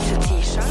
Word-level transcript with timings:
Fetisha. 0.00 0.62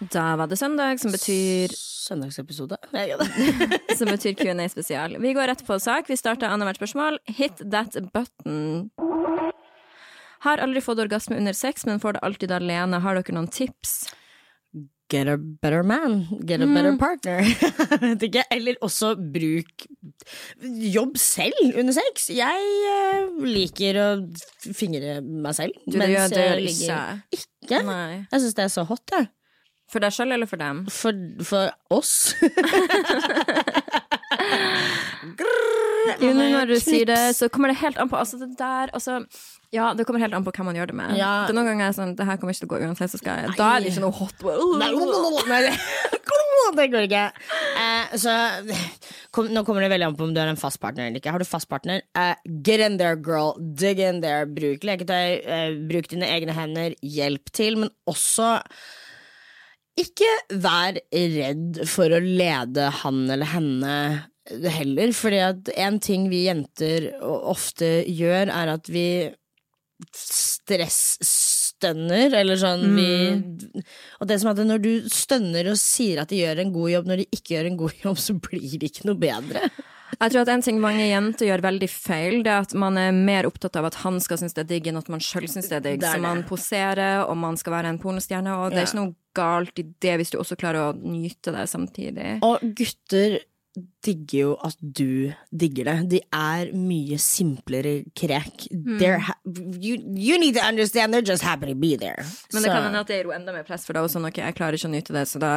Og 0.00 0.08
Da 0.10 0.36
var 0.36 0.46
det 0.48 0.56
søndag, 0.56 1.00
som 1.00 1.12
betyr, 1.12 1.68
Søndagsepisode. 2.10 2.76
Som 3.98 4.08
betyr 4.08 4.34
Q&A 4.34 4.68
spesial. 4.68 5.16
Vi 5.20 5.32
går 5.36 5.46
rett 5.46 5.66
på 5.66 5.76
sak. 5.78 6.08
Vi 6.10 6.16
starter 6.18 6.48
annethvert 6.50 6.80
spørsmål. 6.80 7.18
Hit 7.28 7.60
that 7.70 7.94
button. 8.14 8.90
Har 10.42 10.58
aldri 10.64 10.80
fått 10.82 10.98
orgasme 10.98 11.36
under 11.36 11.52
sex, 11.52 11.86
men 11.86 12.00
får 12.00 12.16
det 12.16 12.24
alltid 12.26 12.54
alene. 12.56 12.98
Har 13.04 13.20
dere 13.20 13.36
noen 13.36 13.50
tips? 13.52 14.08
Get 15.10 15.26
a 15.26 15.36
better 15.36 15.82
man. 15.82 16.20
Get 16.46 16.62
a 16.62 16.66
better 16.70 16.92
partner. 17.00 17.42
Vet 18.04 18.22
ikke. 18.28 18.44
Eller 18.54 18.76
også 18.86 19.16
bruk 19.18 19.86
Jobb 20.94 21.18
selv 21.18 21.58
under 21.74 21.92
sex. 21.96 22.28
Jeg 22.30 22.68
eh, 22.92 23.26
liker 23.42 23.98
å 23.98 24.06
fingre 24.70 25.18
meg 25.24 25.56
selv. 25.58 25.74
Du, 25.86 25.98
mens 25.98 26.14
gjør 26.14 26.34
det 26.36 26.46
jeg 26.46 26.62
ligger- 26.62 27.20
ikke. 27.34 27.50
Ikke? 27.66 27.82
Jeg 28.30 28.44
syns 28.44 28.56
det 28.60 28.64
er 28.68 28.72
så 28.76 28.86
hot, 28.86 29.04
jeg. 29.16 29.30
For 29.90 29.98
deg 30.04 30.14
sjøl 30.14 30.30
eller 30.36 30.46
for 30.46 30.62
dem? 30.62 30.84
For, 30.94 31.10
for 31.42 31.74
oss. 31.90 32.14
Jo, 36.20 36.32
når 36.36 36.70
du 36.70 36.76
sier 36.82 37.08
det, 37.08 37.18
så 37.36 37.48
kommer 37.52 37.72
det 37.72 37.80
helt 37.80 37.98
an 38.00 38.10
på 38.10 38.18
Altså, 38.20 38.38
det 38.40 38.54
der 38.58 38.92
altså, 38.96 39.20
Ja, 39.74 39.92
det 39.94 40.06
kommer 40.08 40.22
helt 40.22 40.34
an 40.36 40.44
på 40.46 40.52
hvem 40.54 40.70
man 40.70 40.78
gjør 40.78 40.90
det 40.92 40.96
med. 40.98 41.16
Ja. 41.18 41.32
Det 41.48 41.56
noen 41.56 41.68
ganger 41.72 41.88
er 41.88 41.96
sånn 41.96 42.14
Det 42.18 42.26
her 42.28 42.40
kommer 42.40 42.54
ikke 42.54 42.64
til 42.64 42.70
å 42.70 42.74
gå 42.74 42.82
uansett, 42.86 43.12
så 43.12 43.20
skal 43.20 43.44
jeg 43.44 43.56
Da 43.58 43.68
er 43.74 43.84
det 43.84 43.92
ikke 43.92 44.04
noe 44.06 44.16
hot. 44.16 44.46
Nei, 44.80 44.90
det 46.76 46.86
går 46.92 47.06
ikke. 47.08 47.24
Eh, 47.80 48.16
så 48.20 48.34
kom, 49.34 49.50
Nå 49.50 49.64
kommer 49.66 49.84
det 49.84 49.90
veldig 49.92 50.08
an 50.10 50.16
på 50.18 50.26
om 50.28 50.34
du 50.34 50.40
har 50.42 50.50
en 50.50 50.60
fast 50.60 50.80
partner 50.82 51.08
eller 51.08 51.20
ikke. 51.20 51.32
Har 51.34 51.42
du 51.42 51.48
fast 51.48 51.68
partner, 51.70 52.02
eh, 52.16 52.34
get 52.62 52.82
in 52.84 52.98
there, 53.00 53.16
girl. 53.16 53.54
Dig 53.58 54.00
in 54.00 54.20
there. 54.24 54.46
Bruk 54.46 54.86
leketøy, 54.86 55.40
eh, 55.44 55.74
bruk 55.90 56.10
dine 56.12 56.28
egne 56.30 56.54
hender, 56.56 56.94
hjelp 57.02 57.50
til, 57.56 57.76
men 57.76 57.90
også 58.08 58.60
ikke 60.00 60.30
vær 60.62 60.96
redd 61.12 61.82
for 61.90 62.12
å 62.14 62.20
lede 62.22 62.86
han 63.02 63.24
eller 63.30 63.50
henne 63.52 63.94
heller, 64.50 65.12
fordi 65.16 65.40
at 65.44 65.68
en 65.76 66.00
ting 66.02 66.28
vi 66.32 66.44
jenter 66.48 67.10
ofte 67.22 68.00
gjør, 68.08 68.50
er 68.52 68.74
at 68.76 68.88
vi 68.90 69.06
stressstønner, 70.16 72.32
eller 72.40 72.56
sånn 72.60 72.84
vi 72.96 73.06
Og 74.20 74.28
det 74.28 74.36
som 74.40 74.50
er 74.50 74.56
at 74.56 74.66
når 74.68 74.80
du 74.84 74.92
stønner 75.12 75.70
og 75.72 75.78
sier 75.80 76.16
at 76.22 76.30
de 76.32 76.40
gjør 76.42 76.62
en 76.64 76.72
god 76.74 76.90
jobb 76.94 77.06
når 77.10 77.22
de 77.22 77.26
ikke 77.36 77.54
gjør 77.56 77.68
en 77.70 77.80
god 77.80 77.94
jobb, 78.04 78.18
så 78.20 78.32
blir 78.40 78.76
det 78.80 78.90
ikke 78.92 79.08
noe 79.10 79.20
bedre. 79.20 79.60
Jeg 80.20 80.32
tror 80.32 80.42
at 80.42 80.50
en 80.52 80.64
ting 80.66 80.78
mange 80.82 81.04
jenter 81.06 81.46
gjør 81.46 81.62
veldig 81.64 81.88
feil, 81.92 82.40
det 82.44 82.50
er 82.52 82.64
at 82.66 82.72
man 82.76 82.94
er 83.00 83.12
mer 83.14 83.46
opptatt 83.48 83.76
av 83.78 83.86
at 83.88 84.00
han 84.02 84.16
skal 84.20 84.40
synes 84.40 84.56
det 84.56 84.64
er 84.64 84.70
digg, 84.72 84.84
enn 84.90 84.98
at 85.00 85.08
man 85.12 85.22
sjøl 85.22 85.46
synes 85.48 85.68
det 85.70 85.76
er 85.78 85.84
digg. 85.86 86.00
Det 86.02 86.08
er 86.10 86.18
Så 86.18 86.24
man 86.24 86.42
poserer, 86.48 87.22
og 87.28 87.36
man 87.40 87.56
skal 87.60 87.72
være 87.76 87.88
en 87.94 88.00
pornostjerne, 88.02 88.50
og 88.58 88.64
det 88.74 88.80
er 88.80 88.82
Ja. 88.82 88.86
ikke 88.90 89.00
noe 89.00 89.14
galt 89.38 89.76
i 89.78 89.84
det 90.02 90.14
hvis 90.18 90.32
du 90.34 90.38
også 90.40 90.56
klarer 90.58 90.80
å 90.90 90.96
nyte 90.98 91.54
det 91.54 91.68
samtidig. 91.70 92.30
Og 92.42 92.58
gutter 92.74 93.38
digger 94.02 94.38
jo 94.40 94.54
at 94.66 94.76
du 94.82 95.32
digger 95.54 95.84
det. 95.84 95.96
De 96.10 96.20
er 96.34 96.72
mye 96.74 97.18
simplere 97.22 98.04
krek. 98.18 98.66
Mm. 98.72 98.98
you, 99.80 99.96
you 100.16 100.38
need 100.38 100.54
to 100.54 100.64
understand 100.66 101.14
they're 101.14 101.22
just 101.22 101.42
happy 101.42 101.66
to 101.66 101.74
be 101.74 101.96
there. 101.96 102.24
Men 102.52 102.62
det 102.62 102.70
Så- 102.70 102.74
kan 102.74 102.82
hende 102.82 103.00
at 103.00 103.06
det 103.06 103.16
gir 103.20 103.30
jo 103.30 103.36
enda 103.36 103.52
mer 103.52 103.62
press, 103.62 103.84
for 103.86 103.96
er 103.96 104.02
det 104.02 104.10
sånn 104.10 104.26
ok, 104.26 104.38
jeg 104.42 104.54
klarer 104.54 104.74
ikke 104.74 104.88
å 104.90 104.94
nyte 104.96 105.12
det, 105.12 105.26
så 105.28 105.38
da 105.38 105.52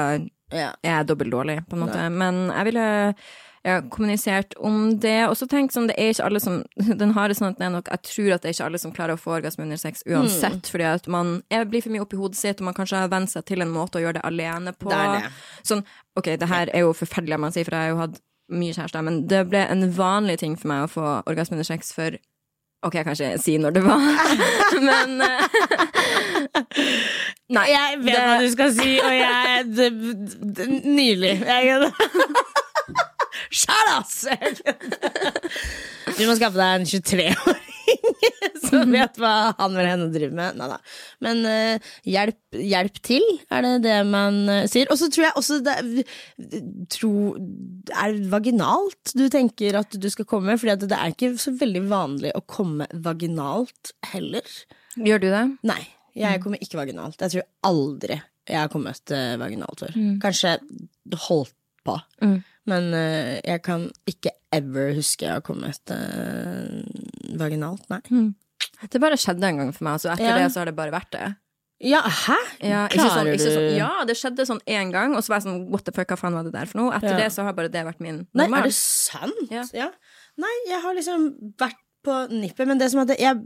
er 0.51 0.75
jeg 0.83 1.07
dobbelt 1.07 1.31
dårlig, 1.31 1.57
på 1.67 1.73
en 1.73 1.87
måte. 1.87 2.11
Men 2.11 2.47
jeg 2.53 2.65
ville 2.73 3.15
ja, 3.63 3.77
kommunisert 3.89 4.53
om 4.59 4.97
det, 4.99 5.21
og 5.29 5.37
så 5.39 5.47
tenk 5.47 5.71
sånn, 5.71 5.85
det 5.87 5.95
er 5.95 6.09
ikke 6.11 6.25
alle 6.27 6.41
som 6.43 6.57
Den 7.03 7.13
harde 7.15 7.35
sannheten 7.37 7.63
er 7.63 7.71
nok, 7.77 7.87
jeg 7.93 8.03
tror 8.09 8.33
at 8.35 8.43
det 8.43 8.49
er 8.51 8.55
ikke 8.57 8.65
alle 8.67 8.81
som 8.81 8.91
klarer 8.95 9.15
å 9.15 9.21
få 9.21 9.37
orgasme 9.37 9.63
under 9.63 9.79
sex 9.79 10.03
uansett, 10.09 10.67
fordi 10.71 10.87
at 10.89 11.07
man 11.07 11.37
er, 11.53 11.63
blir 11.71 11.83
for 11.85 11.93
mye 11.95 12.03
oppi 12.03 12.19
hodet 12.19 12.39
sitt, 12.39 12.59
og 12.59 12.67
man 12.67 12.75
kanskje 12.77 12.99
har 13.05 13.11
vent 13.13 13.31
seg 13.31 13.45
til 13.47 13.63
en 13.63 13.71
måte 13.71 14.01
å 14.01 14.03
gjøre 14.03 14.19
det 14.19 14.25
alene 14.27 14.75
på. 14.75 14.91
Det 14.91 14.99
det. 15.15 15.31
Sånn, 15.63 15.85
ok, 16.19 16.33
det 16.41 16.51
her 16.51 16.73
er 16.75 16.83
jo 16.83 16.91
forferdelig, 16.97 17.39
man 17.39 17.55
sier, 17.55 17.63
for 17.69 17.77
jeg 17.79 17.87
har 17.87 17.95
jo 17.95 18.01
hatt 18.03 18.19
mye 18.53 18.75
kjærester, 18.75 19.07
men 19.07 19.21
det 19.31 19.45
ble 19.47 19.63
en 19.71 19.87
vanlig 19.95 20.37
ting 20.43 20.59
for 20.59 20.67
meg 20.73 20.83
å 20.83 20.91
få 20.91 21.07
orgasme 21.31 21.55
under 21.57 21.67
sex 21.71 21.95
for 21.95 22.19
Ok, 22.83 22.97
jeg 22.99 23.05
kan 23.07 23.15
ikke 23.15 23.39
si 23.39 23.53
når 23.63 23.77
det 23.77 23.81
var, 23.85 24.01
men 24.89 25.13
eh, 25.23 25.45
Nei. 27.55 27.63
Jeg 27.71 27.99
vet 28.01 28.09
det- 28.11 28.25
hva 28.27 28.39
du 28.41 28.49
skal 28.51 28.73
si, 28.75 28.97
og 28.99 29.13
jeg 29.15 30.73
Nylig. 30.83 31.31
Jeg 31.47 31.93
Skjær, 33.53 33.93
ass! 33.99 34.23
Du 36.13 36.27
må 36.29 36.35
skaffe 36.37 36.59
deg 36.59 36.81
en 36.81 36.83
23-åring 36.85 37.73
som 38.63 38.91
vet 38.95 39.19
hva 39.21 39.53
han 39.57 39.75
eller 39.75 39.89
henne 39.91 40.09
driver 40.13 40.35
med. 40.37 40.59
Neida. 40.59 40.79
Men 41.23 41.41
uh, 41.47 41.93
hjelp, 42.07 42.39
hjelp 42.57 42.99
til, 43.05 43.25
er 43.53 43.65
det 43.65 43.73
det 43.85 43.97
man 44.09 44.43
uh, 44.49 44.59
sier. 44.71 44.89
Og 44.93 44.99
så 44.99 45.09
tror 45.13 45.27
jeg 45.27 45.37
også 45.39 45.59
det 45.65 46.05
tro, 46.93 47.13
er 47.93 48.19
vaginalt 48.31 49.15
du 49.17 49.25
tenker 49.31 49.79
at 49.81 49.97
du 49.97 50.09
skal 50.11 50.27
komme? 50.29 50.57
Fordi 50.59 50.87
det 50.87 50.99
er 50.99 51.15
ikke 51.15 51.33
så 51.41 51.55
veldig 51.59 51.85
vanlig 51.91 52.35
å 52.37 52.43
komme 52.45 52.89
vaginalt 52.93 53.95
heller. 54.13 54.47
Gjør 54.99 55.23
du 55.23 55.29
det? 55.33 55.43
Nei, 55.65 55.81
jeg 56.17 56.41
kommer 56.43 56.61
ikke 56.61 56.79
vaginalt. 56.81 57.19
Jeg 57.21 57.37
tror 57.37 57.49
aldri 57.69 58.21
jeg 58.43 58.59
har 58.59 58.67
kommet 58.67 59.11
eh, 59.15 59.37
vaginalt 59.39 59.85
før. 59.85 59.93
Kanskje 60.19 60.57
holdt 61.29 61.53
på. 61.87 61.95
Mm. 62.19 62.41
Men 62.69 62.93
uh, 62.95 63.39
jeg 63.43 63.61
kan 63.65 63.89
ikke 64.07 64.31
ever 64.55 64.93
huske 64.95 65.25
jeg 65.25 65.33
har 65.35 65.43
kommet 65.43 65.91
uh, 65.91 66.81
vaginalt, 67.39 67.85
nei. 67.91 68.01
Det 68.91 69.01
bare 69.01 69.17
skjedde 69.19 69.47
en 69.49 69.57
gang 69.63 69.71
for 69.75 69.87
meg, 69.87 69.99
så 70.03 70.13
etter 70.13 70.29
Ja. 70.29 70.37
det 70.39 70.51
så 70.53 70.61
har 70.61 70.69
det 70.71 70.75
bare 70.77 70.93
vært 70.93 71.11
det. 71.15 71.25
Ja, 71.83 71.99
hæ? 72.05 72.35
Ja, 72.63 72.85
sånn, 72.87 72.99
Klarer 73.01 73.33
ikke 73.33 73.51
sånn, 73.51 73.75
ja, 73.75 73.89
det 74.07 74.15
skjedde 74.15 74.45
sånn 74.47 74.61
én 74.71 74.91
gang, 74.93 75.15
og 75.17 75.23
så 75.25 75.33
var 75.33 75.41
jeg 75.41 75.47
sånn 75.49 75.65
what 75.73 75.83
the 75.83 75.91
fuck, 75.91 76.07
hva 76.13 76.15
faen 76.19 76.37
var 76.37 76.45
det 76.47 76.53
der 76.55 76.69
for 76.69 76.79
noe? 76.79 76.93
Etter 76.95 77.11
Ja. 77.11 77.17
det 77.25 77.31
så 77.35 77.43
har 77.43 77.55
bare 77.57 77.71
det 77.73 77.83
vært 77.83 77.99
min 77.99 78.21
normal. 78.31 78.49
Nei, 78.53 78.59
er 78.59 78.69
det 78.69 78.75
sant? 78.77 79.51
Ja. 79.51 79.63
Ja. 79.75 79.89
Nei, 80.39 80.53
jeg 80.69 80.79
har 80.85 80.95
liksom 80.95 81.25
vært 81.59 81.75
på 82.05 82.17
nippet, 82.31 82.67
men 82.69 82.81
det 82.81 82.89
som 82.93 83.03
at 83.03 83.13
jeg, 83.15 83.39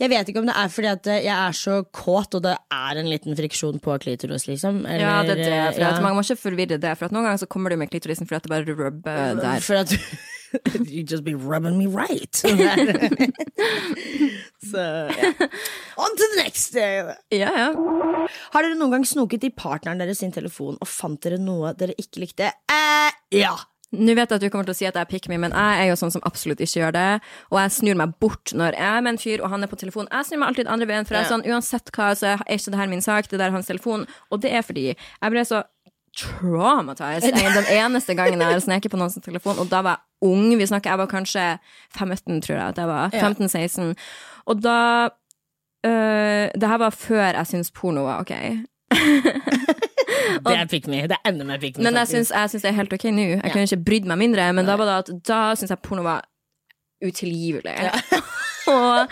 jeg 0.00 0.12
vet 0.12 0.32
ikke 0.32 0.42
om 0.42 0.50
det 0.50 0.56
er 0.58 0.72
fordi 0.72 0.90
at 0.90 1.12
jeg 1.14 1.36
er 1.36 1.56
så 1.56 1.80
kåt, 1.94 2.36
og 2.38 2.44
det 2.46 2.56
er 2.56 3.00
en 3.00 3.10
liten 3.10 3.38
friksjon 3.38 3.80
på 3.82 3.96
klitoris, 4.02 4.48
liksom. 4.50 4.82
Eller, 4.86 5.06
ja, 5.06 5.14
det 5.26 5.38
er 5.38 5.44
det. 5.44 5.62
For 5.78 5.86
ja. 5.86 5.94
at 5.94 6.04
man 6.04 6.16
må 6.16 6.26
ikke 6.26 6.42
forvirre 6.48 6.80
det, 6.80 6.96
for 6.98 7.08
at 7.08 7.16
noen 7.16 7.28
ganger 7.28 7.44
så 7.44 7.50
kommer 7.50 7.72
du 7.72 7.80
med 7.80 7.92
klitorisen 7.92 8.28
fordi 8.28 8.42
at 8.42 8.48
det 8.48 8.54
bare 8.54 8.78
rubber 8.84 9.40
der. 9.40 9.64
For 9.64 9.80
at 9.80 9.96
You 10.90 11.04
just 11.04 11.22
be 11.24 11.34
rubbing 11.34 11.78
me 11.78 11.86
right. 11.86 12.34
Så 14.70 14.78
ja. 14.78 15.32
On 15.96 16.16
to 16.16 16.24
the 16.34 16.42
next! 16.42 16.74
Ja, 16.74 17.14
ja. 17.30 17.74
Har 18.52 18.62
dere 18.62 18.74
noen 18.78 18.90
gang 18.96 19.06
snoket 19.06 19.44
i 19.46 19.50
partneren 19.54 19.98
deres 20.02 20.18
sin 20.22 20.32
telefon 20.34 20.78
og 20.80 20.88
fant 20.90 21.22
dere 21.22 21.38
noe 21.40 21.74
dere 21.78 21.94
ikke 22.00 22.20
likte? 22.24 22.46
Eh, 22.70 23.10
ja. 23.38 23.54
Nå 23.92 24.14
vet 24.14 24.30
jeg 24.30 24.36
at 24.38 24.42
du 24.44 24.48
kommer 24.50 24.64
til 24.68 24.74
å 24.74 24.78
si 24.78 24.86
at 24.86 24.94
jeg 24.94 25.02
er 25.02 25.08
pick 25.10 25.24
me, 25.28 25.36
men 25.42 25.50
jeg 25.50 25.80
er 25.82 25.88
jo 25.90 25.96
sånn 25.98 26.12
som 26.14 26.22
absolutt 26.28 26.60
ikke 26.62 26.78
gjør 26.78 26.92
det. 26.94 27.06
Og 27.50 27.58
jeg 27.58 27.72
snur 27.74 27.96
meg 27.98 28.12
bort 28.22 28.52
når 28.54 28.76
jeg 28.78 28.86
er 28.86 29.00
med 29.02 29.10
en 29.16 29.18
fyr 29.18 29.42
og 29.42 29.50
han 29.50 29.66
er 29.66 29.70
på 29.72 29.76
telefon. 29.80 30.06
Jeg 30.12 30.28
snur 30.28 30.38
meg 30.38 30.48
alltid 30.52 30.70
andre 30.70 30.86
veien, 30.86 31.06
for 31.08 31.14
jeg 31.18 31.24
er 31.24 31.32
sånn, 31.32 31.42
uansett 31.50 31.90
hva, 31.96 32.12
så 32.14 32.36
er 32.36 32.44
ikke 32.54 32.70
det 32.70 32.78
her 32.78 32.86
min 32.92 33.02
sak, 33.02 33.26
det 33.32 33.40
der 33.40 33.48
er 33.48 33.56
hans 33.58 33.66
telefon. 33.66 34.06
Og 34.30 34.40
det 34.44 34.52
er 34.54 34.62
fordi 34.62 34.86
jeg 34.94 35.34
ble 35.34 35.42
så 35.48 35.64
traumatized 36.20 37.34
en- 37.34 37.54
den 37.58 37.66
eneste 37.70 38.14
gangen 38.14 38.40
jeg 38.40 38.52
har 38.54 38.60
sneket 38.62 38.90
på 38.94 38.98
noens 38.98 39.18
telefon, 39.22 39.58
og 39.58 39.68
da 39.70 39.82
var 39.82 39.98
jeg 39.98 40.30
ung. 40.30 40.56
Vi 40.58 40.66
snakker, 40.66 40.90
jeg 40.90 40.98
var 40.98 41.06
kanskje 41.10 41.44
15, 41.98 42.40
tror 42.46 42.56
jeg 42.56 42.68
at 42.68 42.78
jeg 42.78 42.86
var. 42.90 43.10
15-16. 43.10 43.94
Og 44.46 44.62
da 44.62 44.78
øh, 45.86 46.46
Det 46.60 46.68
her 46.68 46.78
var 46.78 46.90
før 46.90 47.26
jeg 47.34 47.46
syntes 47.46 47.70
porno 47.70 48.02
var 48.06 48.20
ok. 48.20 48.34
Det 50.44 50.56
er 50.58 50.66
pick 50.70 50.86
me. 50.86 51.02
Det 51.08 51.16
er 51.18 51.30
enda 51.32 51.44
mer 51.44 51.58
pick 51.62 51.76
me. 51.78 51.84
Men 51.84 51.94
jeg 52.00 52.08
syns, 52.08 52.32
det 52.52 52.64
er 52.70 52.76
helt 52.76 52.92
ok 52.92 53.04
nå. 53.12 53.22
Jeg 53.22 53.40
Ja. 53.44 53.50
kunne 53.52 53.62
ikke 53.68 53.84
brydd 53.84 54.06
meg 54.10 54.18
mindre, 54.18 54.52
men 54.52 54.66
da 54.66 54.76
var 54.76 54.84
det 54.90 54.98
at 55.04 55.24
da 55.28 55.40
syns 55.54 55.70
jeg 55.70 55.78
porno 55.82 56.02
var 56.02 56.24
utilgivelig. 57.04 57.76
og 58.70 59.08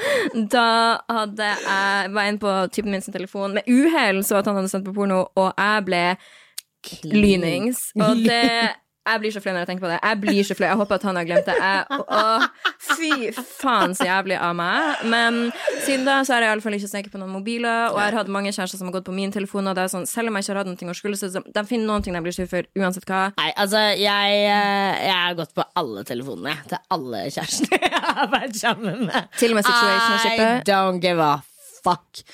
da 0.53 0.67
hadde 1.11 1.45
jeg 1.45 2.13
var 2.15 2.29
inne 2.29 2.39
på 2.43 2.53
typen 2.73 2.91
min 2.95 3.01
sin 3.03 3.13
telefon 3.15 3.55
med 3.55 3.63
uhell, 3.69 4.23
så 4.25 4.37
at 4.41 4.47
han 4.47 4.55
hadde 4.61 4.69
sendt 4.73 4.85
på 4.89 4.93
porno, 4.97 5.25
og 5.37 5.53
jeg 5.59 5.85
ble 5.89 6.03
lynings. 7.05 7.91
Og 7.97 8.17
det 8.25 8.71
jeg 9.13 9.23
blir 9.23 9.35
så 9.35 9.43
flau 9.45 9.53
når 9.55 9.65
jeg 9.65 9.71
tenker 9.71 9.87
på 9.87 9.91
det. 9.93 9.99
Jeg 10.03 10.21
blir 10.23 10.49
så 10.49 10.57
flau. 10.59 10.69
Jeg 10.69 10.81
håper 10.81 10.99
at 10.99 11.07
han 11.09 11.19
har 11.21 11.29
glemt 11.29 11.49
det. 11.49 11.57
Jeg, 11.59 11.99
å, 11.99 12.23
fy 12.89 13.11
faen 13.35 13.95
så 13.99 14.09
jævlig 14.09 14.39
av 14.41 14.57
meg. 14.59 15.05
Men 15.13 15.41
siden 15.87 16.07
da 16.09 16.21
så 16.27 16.37
har 16.37 16.47
jeg 16.47 16.55
iallfall 16.55 16.79
ikke 16.79 16.91
sneket 16.91 17.15
på 17.15 17.21
noen 17.23 17.35
mobiler, 17.35 17.93
og 17.93 18.01
jeg 18.01 18.11
har 18.11 18.19
hatt 18.21 18.33
mange 18.39 18.53
kjærester 18.55 18.81
som 18.81 18.91
har 18.91 18.99
gått 18.99 19.09
på 19.09 19.17
min 19.17 19.35
telefon, 19.35 19.71
og 19.71 19.79
det 19.79 19.87
er 19.87 19.93
sånn, 19.93 20.09
selv 20.11 20.33
om 20.33 20.39
jeg 20.39 20.47
ikke 20.47 20.55
har 20.55 20.63
hatt 20.63 20.73
noe 20.73 20.95
å 20.95 20.99
skulle 20.99 21.19
så 21.19 21.31
de 21.33 21.65
finner 21.69 21.87
noen 21.89 22.05
ting 22.05 22.17
de 22.17 22.23
blir 22.25 22.35
sur 22.35 22.49
for, 22.51 22.69
uansett 22.79 23.07
hva. 23.09 23.23
Nei, 23.39 23.51
altså, 23.57 23.83
jeg, 23.99 24.39
eh, 24.49 25.01
jeg 25.09 25.17
har 25.17 25.39
gått 25.39 25.55
på 25.57 25.67
alle 25.79 26.05
telefonene 26.09 26.57
til 26.69 26.81
alle 26.97 27.25
kjærestene 27.35 27.83
jeg 27.89 28.05
har 28.05 28.31
vært 28.33 28.59
sammen 28.59 29.07
med. 29.09 29.33
Til 29.39 29.55
og 29.55 29.61
med 29.61 29.73
I 29.73 30.49
don't 30.67 31.03
give 31.05 31.23
a 31.23 31.39
fuck. 31.83 32.25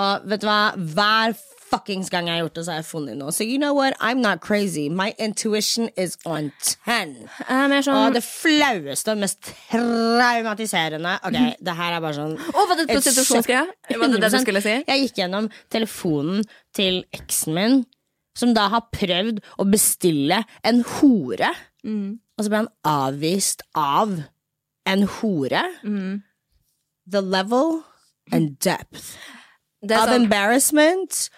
Og 0.00 0.30
vet 0.30 0.42
du 0.42 0.48
hva, 0.48 0.60
hver 0.74 1.36
fuckings 1.74 2.10
gang 2.12 2.28
jeg 2.28 2.38
har 2.38 2.44
gjort 2.44 2.58
det, 2.58 2.64
så 2.66 2.72
har 2.72 2.80
jeg 2.80 2.86
funnet 2.88 3.18
noe. 3.18 3.32
Så 3.34 3.46
you 3.46 3.58
know 3.58 3.74
what, 3.76 3.96
I'm 4.00 4.20
not 4.22 4.40
crazy. 4.40 4.88
My 4.88 5.12
intuition 5.18 5.88
is 5.96 6.16
on 6.24 6.50
ten. 6.62 7.14
Mer 7.48 7.84
sånn 7.84 8.00
Og 8.00 8.16
det 8.16 8.24
flaueste 8.26 9.14
mest 9.18 9.52
traumatiserende 9.70 11.16
Ok, 11.26 11.38
det 11.64 11.76
her 11.78 11.96
er 11.96 12.02
bare 12.04 12.16
sånn 12.16 12.36
oh, 12.38 12.64
var 12.68 12.78
det 12.78 12.86
et 12.86 12.94
prostitusjonsgreie? 12.94 13.64
Var 13.90 14.12
det 14.14 14.22
det 14.22 14.32
du 14.34 14.38
skulle 14.42 14.64
si? 14.64 14.76
Jeg 14.86 15.06
gikk 15.06 15.22
gjennom 15.24 15.48
telefonen 15.72 16.44
til 16.76 17.02
eksen 17.14 17.56
min, 17.56 17.80
som 18.38 18.54
da 18.56 18.68
har 18.72 18.88
prøvd 18.94 19.40
å 19.62 19.66
bestille 19.70 20.42
en 20.66 20.82
hore. 20.96 21.52
Mm. 21.86 22.18
Og 22.34 22.46
så 22.46 22.50
ble 22.50 22.64
han 22.64 22.72
avvist 22.88 23.62
av 23.78 24.18
en 24.90 25.08
hore. 25.18 25.62
Mm. 25.86 26.22
The 27.06 27.20
level 27.20 27.82
and 28.32 28.58
depth 28.58 29.16
of 29.92 30.08
sånn, 30.08 30.24
embarrassment 30.24 31.28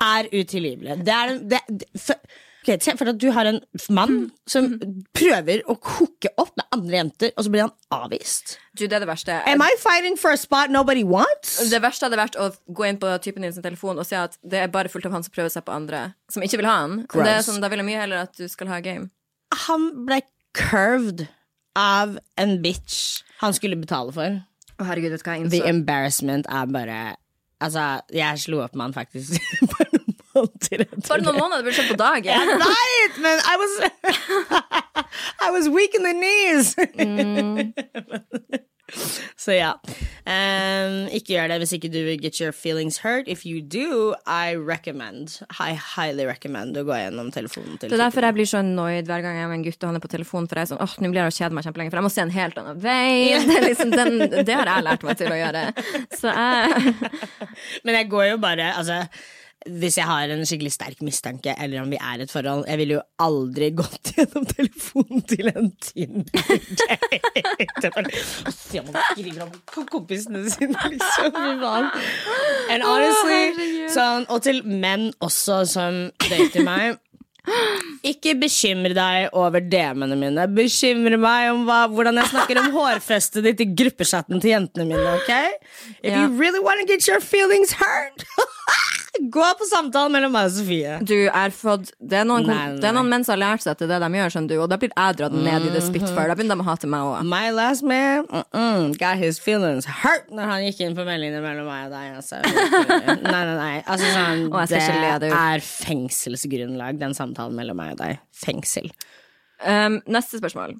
er 0.00 0.30
utilgivelig. 0.32 1.02
Det 1.06 1.12
er 1.16 1.36
det, 1.38 1.60
det, 1.68 1.88
for, 2.00 2.18
okay, 2.62 2.78
Se 2.82 2.94
for 2.98 3.08
deg 3.08 3.16
at 3.16 3.22
du 3.22 3.30
har 3.34 3.48
en 3.48 3.60
mann 3.94 4.18
som 4.50 4.68
prøver 5.16 5.64
å 5.70 5.76
hooke 5.96 6.30
opp 6.40 6.52
med 6.58 6.66
andre 6.76 6.98
jenter, 7.00 7.32
og 7.36 7.46
så 7.46 7.52
blir 7.54 7.64
han 7.66 7.74
avvist. 7.94 8.56
du, 8.78 8.84
det 8.86 8.98
er 8.98 9.04
det 9.04 9.10
verste. 9.10 9.38
Am 9.50 9.64
I 9.64 9.72
fighting 9.80 10.18
for 10.20 10.34
a 10.34 10.40
spot 10.40 10.70
nobody 10.70 11.04
wants? 11.04 11.58
Det 11.70 11.82
verste 11.82 12.06
hadde 12.06 12.20
vært 12.20 12.38
å 12.40 12.50
gå 12.68 12.88
inn 12.88 13.00
på 13.02 13.10
typen 13.24 13.46
din 13.46 13.54
sin 13.56 13.64
telefon 13.64 13.98
og 13.98 14.08
se 14.08 14.20
at 14.20 14.38
det 14.42 14.64
er 14.64 14.72
bare 14.72 14.92
fullt 14.92 15.08
av 15.10 15.16
han 15.16 15.26
som 15.26 15.34
prøver 15.34 15.52
seg 15.54 15.66
på 15.66 15.74
andre, 15.74 16.12
som 16.32 16.44
ikke 16.44 16.62
vil 16.62 16.70
ha 16.70 16.78
han. 16.84 17.02
Sånn, 17.42 17.60
Da 17.62 17.72
vil 17.72 17.82
jeg 17.82 17.90
mye 17.90 18.04
heller 18.04 18.26
at 18.28 18.36
du 18.38 18.46
skal 18.48 18.70
ha 18.72 18.80
game. 18.84 19.10
Han 19.66 19.90
ble 20.06 20.22
curved 20.56 21.26
av 21.78 22.18
en 22.40 22.58
bitch 22.62 23.22
han 23.42 23.54
skulle 23.56 23.78
betale 23.80 24.12
for. 24.14 24.40
Å, 24.78 24.86
herregud, 24.88 25.14
The 25.52 25.62
embarrassment 25.68 26.46
er 26.50 26.70
bare 26.72 27.00
Altså, 27.62 27.82
jeg 28.12 28.40
slo 28.42 28.62
opp 28.64 28.74
med 28.74 28.88
han 28.90 28.94
faktisk 28.96 29.36
for 29.72 29.86
noen 29.92 30.16
måneder 30.34 30.82
etter 30.86 31.06
For 31.06 31.22
noen 31.22 31.36
måneder 31.38 31.62
burde 31.66 31.76
skjedd 31.76 31.90
på 31.92 31.98
dagen. 32.00 32.30
Jeg 32.32 32.48
vet, 32.96 33.18
men 33.22 33.36
I 33.38 33.54
was 33.60 33.72
I 35.46 35.50
was 35.54 35.68
weak 35.70 35.94
in 35.98 36.02
the 36.08 36.14
knees. 36.16 36.74
Så 39.42 39.56
ja. 39.56 39.72
Um, 40.22 41.08
ikke 41.10 41.34
gjør 41.34 41.50
det 41.50 41.58
hvis 41.62 41.74
ikke 41.74 41.90
du 41.90 41.98
vil 42.06 42.20
get 42.22 42.38
your 42.38 42.52
feelings 42.54 43.00
hurt. 43.02 43.26
If 43.26 43.42
you 43.46 43.60
do, 43.60 44.14
I 44.26 44.54
recommend. 44.54 45.40
I 45.58 45.74
highly 45.74 46.26
recommend 46.28 46.78
å 46.78 46.84
gå 46.86 46.94
gjennom 47.00 47.32
telefonen 47.34 47.80
til 47.80 47.90
Det 47.90 47.98
er 47.98 48.04
derfor 48.04 48.28
jeg 48.28 48.38
blir 48.38 48.50
så 48.52 48.62
annoyed 48.62 49.10
hver 49.10 49.24
gang 49.24 49.40
jeg 49.40 49.46
er 49.48 49.50
med 49.50 49.60
en 49.60 49.66
gutt 49.66 49.82
og 49.82 49.90
han 49.90 49.98
er 49.98 50.04
på 50.04 50.12
telefonen, 50.14 50.48
For 50.50 50.60
jeg 50.60 50.68
er 50.68 50.72
sånn, 50.74 50.82
åh, 50.84 50.96
nå 51.02 51.10
blir 51.10 51.24
jeg 51.24 51.34
å 51.34 51.36
kjede 51.40 51.58
meg 51.58 51.66
kjempelenge, 51.66 51.94
for 51.94 52.02
jeg 52.02 52.06
må 52.06 52.14
se 52.14 52.24
en 52.24 52.34
helt 52.38 52.62
annen 52.62 52.82
vei. 52.86 53.10
Det, 53.52 53.58
liksom 53.66 53.92
den, 53.92 54.18
det 54.46 54.54
har 54.54 54.70
jeg 54.70 54.86
lært 54.86 55.06
meg 55.06 55.18
til 55.20 55.34
å 55.34 55.38
gjøre. 55.42 55.66
Så 56.14 56.32
jeg 56.32 56.94
Men 57.84 57.98
jeg 57.98 58.10
går 58.12 58.26
jo 58.32 58.42
bare 58.42 58.72
Altså 58.78 59.02
hvis 59.70 59.98
jeg 59.98 60.06
har 60.08 60.30
en 60.32 60.44
skikkelig 60.48 60.72
sterk 60.74 61.02
mistanke, 61.04 61.54
eller 61.58 61.82
om 61.82 61.90
vi 61.92 61.98
er 62.00 62.20
i 62.20 62.24
et 62.26 62.32
forhold 62.32 62.64
Jeg 62.68 62.78
ville 62.80 62.94
jo 62.98 63.02
aldri 63.22 63.70
gått 63.78 64.12
gjennom 64.16 64.46
telefonen 64.50 65.22
til 65.30 65.50
en 65.52 65.70
Tinder-date. 65.86 66.98
Se 68.56 68.80
om 68.80 68.90
han 68.90 69.02
skriver 69.12 69.42
om 69.46 69.52
kompisene 69.92 70.44
sine, 70.50 70.78
liksom. 70.94 71.32
And 72.72 72.82
honestly, 72.86 73.86
sånn, 73.92 74.26
og 74.32 74.42
til 74.46 74.62
menn 74.66 75.10
også 75.22 75.62
som 75.76 76.04
dater 76.28 76.62
meg 76.66 76.98
ikke 78.06 78.34
bekymre 78.38 78.94
deg 78.94 79.34
over 79.38 79.62
DM-ene 79.62 80.16
mine. 80.18 80.46
Bekymre 80.54 81.18
meg 81.20 81.50
om 81.52 81.64
hva, 81.66 81.84
hvordan 81.90 82.20
jeg 82.20 82.30
snakker 82.32 82.60
om 82.62 82.70
hårfestet 82.76 83.46
ditt 83.48 83.62
i 83.64 83.68
gruppechatten 83.82 84.42
til 84.42 84.54
jentene 84.54 84.86
mine. 84.86 85.16
ok? 85.18 85.32
If 86.02 86.12
Ja. 86.12 86.22
you 86.22 86.28
really 86.38 86.60
want 86.60 86.80
to 86.80 86.86
get 86.86 87.06
your 87.08 87.20
feelings 87.20 87.72
hurt, 87.72 88.24
gå 89.36 89.44
på 89.58 89.66
samtalen 89.68 90.12
mellom 90.14 90.32
meg 90.32 90.46
og 90.48 90.54
Sofie. 90.56 90.98
Du 91.04 91.28
er 91.28 91.50
fått 91.52 91.90
Det 92.00 92.18
er 92.22 92.24
noen, 92.24 92.46
Nei, 92.46 92.54
nei, 92.54 92.80
Det 92.80 92.88
er 92.88 92.94
noen 92.96 93.10
menn 93.10 93.24
som 93.26 93.34
har 93.36 93.42
lært 93.42 93.62
seg 93.62 93.76
til 93.78 93.90
det 93.90 93.98
de 94.00 94.08
gjør, 94.18 94.32
skjønner 94.34 94.48
du, 94.48 94.56
og 94.62 94.70
da 94.70 94.78
blir 94.80 94.92
jeg 94.94 95.18
dratt 95.18 95.34
ned 95.36 95.66
i 95.68 95.72
det 95.74 95.82
spitfire. 95.84 96.28
Da 96.30 96.34
begynner 96.38 96.56
de 96.56 96.64
å 96.64 96.68
hate 96.70 96.86
meg 96.90 97.00
òg. 97.10 97.26
My 97.28 97.50
last 97.50 97.82
man 97.82 98.26
mm 98.30 98.44
-mm, 98.52 98.98
got 98.98 99.18
his 99.18 99.38
feelings 99.38 99.84
hurt 99.86 100.30
når 100.30 100.44
han 100.52 100.62
gikk 100.62 100.80
inn 100.80 100.96
på 100.96 101.04
meldingene 101.04 101.42
mellom 101.42 101.66
meg 101.66 101.86
og 101.86 101.92
deg. 101.92 102.16
Altså. 102.16 102.36
Nei, 103.32 103.44
nei, 103.44 103.56
nei. 103.56 103.82
Altså, 103.86 104.06
sånn, 104.14 105.20
det 105.20 105.32
er 105.32 105.60
fengselsgrunnlag, 105.60 106.98
den 106.98 107.14
samtalen 107.14 107.31
mellom 107.38 107.78
meg 107.78 107.96
og 107.96 108.02
deg. 108.02 108.22
Fengsel. 108.36 108.90
Um, 109.62 110.00
neste 110.10 110.40
spørsmål. 110.40 110.76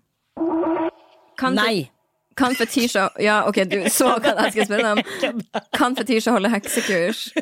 Kan 1.38 1.58
Nei. 1.58 1.90
Kan 2.36 2.54
Fetisha 2.56 3.10
Ja, 3.20 3.42
ok, 3.48 3.58
du 3.68 3.76
så 3.92 4.14
hva 4.16 4.32
jeg 4.46 4.54
skulle 4.54 4.66
spørre 4.70 4.86
deg 4.86 4.92
om. 4.96 5.42
Kan 5.78 5.96
Fetisha 5.98 6.34
holde 6.36 6.52
heksekurs? 6.52 7.28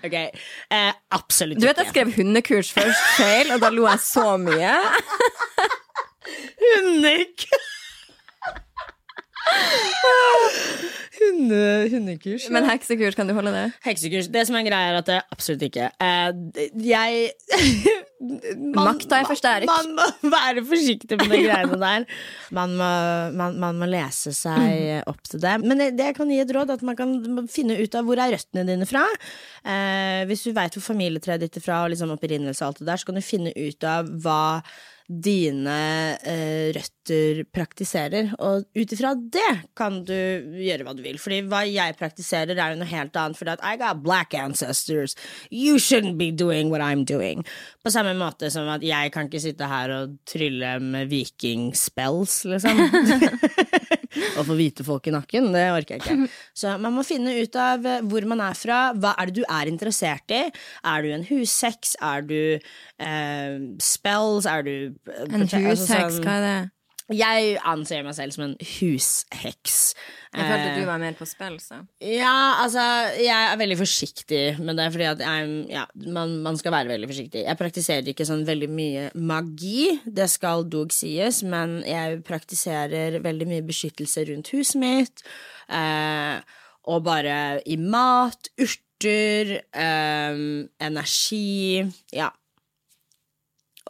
Ok, 0.00 0.14
eh, 0.14 0.92
absolutt 1.10 1.58
Du 1.60 1.66
vet 1.66 1.80
jeg 1.82 1.90
skrev 1.90 2.12
hundekurs 2.14 2.70
først 2.72 3.16
feil, 3.18 3.50
og 3.50 3.58
da 3.60 3.68
lo 3.74 3.82
jeg 3.88 4.00
så 4.04 4.36
mye. 4.40 4.76
Hundik! 6.62 7.48
Hunde, 11.20 11.88
hundekurs. 11.92 12.46
Men 12.52 12.64
heksekurs, 12.68 13.16
kan 13.18 13.28
du 13.28 13.34
holde 13.36 13.52
det? 13.52 13.64
Heksekurs. 13.84 14.28
Det 14.32 14.44
som 14.48 14.56
er 14.56 14.64
greia, 14.64 14.92
er 14.92 14.98
at 15.00 15.08
det 15.08 15.18
absolutt 15.34 15.64
ikke. 15.66 15.90
Eh, 16.00 16.70
jeg 16.86 17.32
man, 18.74 18.86
Makta 18.86 19.20
er 19.20 19.28
for 19.28 19.38
sterk. 19.38 19.66
Man, 19.68 19.90
man 19.98 20.14
må 20.22 20.30
være 20.36 20.64
forsiktig 20.70 21.18
med 21.20 21.34
de 21.34 21.40
greiene 21.44 21.80
der. 21.82 22.06
Man 22.56 22.76
må, 22.78 22.90
man, 23.36 23.58
man 23.62 23.80
må 23.82 23.88
lese 23.90 24.32
seg 24.36 25.02
opp 25.10 25.20
til 25.28 25.42
det. 25.44 25.56
Men 25.64 25.82
det, 25.82 25.90
det 25.98 26.10
jeg 26.10 26.18
kan 26.20 26.32
gi 26.32 26.40
et 26.44 26.54
råd, 26.56 26.74
at 26.76 26.86
man 26.86 26.98
kan 26.98 27.16
finne 27.52 27.76
ut 27.80 27.98
av 27.98 28.08
hvor 28.08 28.22
er 28.22 28.36
røttene 28.36 28.64
dine 28.68 28.88
fra. 28.88 29.04
Eh, 29.64 30.22
hvis 30.30 30.46
du 30.46 30.54
veit 30.56 30.78
hvor 30.78 30.86
familietreet 30.92 31.44
ditt 31.44 31.60
er 31.60 31.66
fra, 31.66 31.82
og 31.84 31.92
liksom 31.92 32.14
opprinnelse 32.16 32.64
og 32.64 32.70
alt 32.70 32.80
det 32.84 32.88
der, 32.92 33.02
så 33.02 33.10
kan 33.10 33.20
du 33.20 33.24
finne 33.26 33.52
ut 33.56 33.88
av 33.88 34.08
hva 34.24 34.40
dine 35.10 35.76
eh, 36.22 36.70
røtter 36.76 37.42
praktiserer. 37.50 38.30
Og 38.38 38.66
ut 38.76 38.94
ifra 38.94 39.12
det 39.18 39.72
kan 39.78 40.00
du 40.06 40.14
gjøre 40.14 40.86
hva 40.86 40.94
du 40.94 41.02
vil. 41.04 41.18
Fordi 41.20 41.42
hva 41.50 41.64
jeg 41.66 41.98
praktiserer, 41.98 42.54
er 42.54 42.74
jo 42.74 42.80
noe 42.80 42.90
helt 42.90 43.18
annet. 43.18 43.38
Fordi 43.38 43.56
at 43.56 43.64
I 43.66 43.74
got 43.80 44.04
black 44.04 44.34
ancestors. 44.38 45.16
You 45.50 45.78
shouldn't 45.82 46.18
be 46.20 46.30
doing 46.30 46.70
what 46.70 46.80
I'm 46.80 47.04
doing. 47.04 47.44
På 47.82 47.90
samme 47.90 48.14
måte 48.18 48.52
som 48.54 48.68
at 48.70 48.84
jeg 48.86 49.12
kan 49.14 49.26
ikke 49.26 49.42
sitte 49.42 49.70
her 49.70 49.94
og 49.96 50.20
trylle 50.30 50.76
med 50.84 51.10
vikingspells, 51.10 52.44
liksom. 52.54 52.84
og 54.36 54.46
få 54.48 54.56
hvite 54.58 54.84
folk 54.86 55.06
i 55.06 55.14
nakken. 55.14 55.50
Det 55.54 55.64
orker 55.74 55.96
jeg 55.96 56.02
ikke. 56.02 56.28
Så 56.56 56.74
man 56.82 56.94
må 56.96 57.04
finne 57.06 57.34
ut 57.42 57.56
av 57.60 57.86
eh, 57.86 58.00
hvor 58.10 58.26
man 58.30 58.42
er 58.44 58.58
fra. 58.58 58.80
Hva 58.98 59.14
er 59.20 59.30
det 59.30 59.36
du 59.40 59.44
er 59.46 59.70
interessert 59.70 60.34
i? 60.34 60.42
Er 60.94 61.06
du 61.06 61.12
en 61.14 61.26
hussex? 61.30 61.94
Er 62.00 62.26
du 62.26 62.36
eh, 62.58 63.56
spells? 63.82 64.46
Er 64.50 64.66
du 64.66 64.74
eh, 65.06 65.24
En 65.28 65.46
altså 65.46 65.86
sånn- 65.86 66.22
hva 66.26 66.36
er 66.40 66.46
det? 66.48 66.58
Jeg 67.10 67.56
anser 67.66 68.04
meg 68.06 68.14
selv 68.14 68.34
som 68.34 68.44
en 68.46 68.56
husheks. 68.78 69.78
Jeg 70.30 70.46
følte 70.46 70.68
Eh, 70.70 70.76
du 70.78 70.86
var 70.86 71.00
mer 71.02 71.16
på 71.18 71.26
spill, 71.26 71.56
så. 71.58 71.80
ja, 71.98 72.62
altså, 72.62 72.82
jeg 73.18 73.34
er 73.34 73.58
veldig 73.58 73.78
forsiktig 73.80 74.42
med 74.62 74.78
det, 74.78 74.86
fordi 74.94 75.08
at 75.10 75.24
jeg, 75.26 75.48
ja, 75.72 75.84
man, 76.06 76.36
man 76.44 76.58
skal 76.60 76.74
være 76.76 76.92
veldig 76.92 77.10
forsiktig. 77.10 77.42
Jeg 77.48 77.58
praktiserer 77.58 78.12
ikke 78.12 78.28
sånn 78.28 78.46
veldig 78.46 78.70
mye 78.70 79.08
magi, 79.18 79.98
det 80.06 80.28
skal 80.30 80.68
dog 80.70 80.94
sies, 80.94 81.42
men 81.42 81.80
jeg 81.88 82.22
praktiserer 82.28 83.18
veldig 83.24 83.50
mye 83.50 83.66
beskyttelse 83.66 84.28
rundt 84.30 84.52
huset 84.54 84.78
mitt, 84.80 85.24
eh, 85.66 86.38
og 86.90 87.02
bare 87.10 87.58
i 87.66 87.74
mat, 87.80 88.52
urter, 88.62 89.56
eh, 89.74 90.44
energi, 90.78 91.82
ja. 92.14 92.30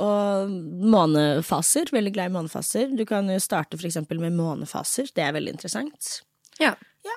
Og 0.00 0.52
månefaser, 0.92 1.90
veldig 1.92 2.12
glad 2.14 2.30
i 2.30 2.34
månefaser. 2.36 2.92
Du 2.96 3.04
kan 3.08 3.28
jo 3.30 3.40
starte 3.42 3.78
for 3.78 3.88
eksempel 3.88 4.20
med 4.22 4.36
månefaser, 4.38 5.10
det 5.16 5.24
er 5.24 5.34
veldig 5.36 5.56
interessant. 5.56 6.20
Ja. 6.62 6.74
Ja. 7.06 7.16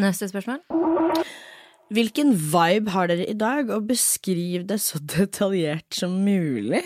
Neste 0.00 0.28
spørsmål. 0.30 0.60
Hvilken 1.90 2.34
vibe 2.52 2.92
har 2.94 3.10
dere 3.10 3.26
i 3.26 3.34
dag, 3.38 3.70
og 3.74 3.88
beskriv 3.90 4.66
det 4.68 4.80
så 4.82 5.00
detaljert 5.16 5.88
som 5.94 6.20
mulig? 6.24 6.82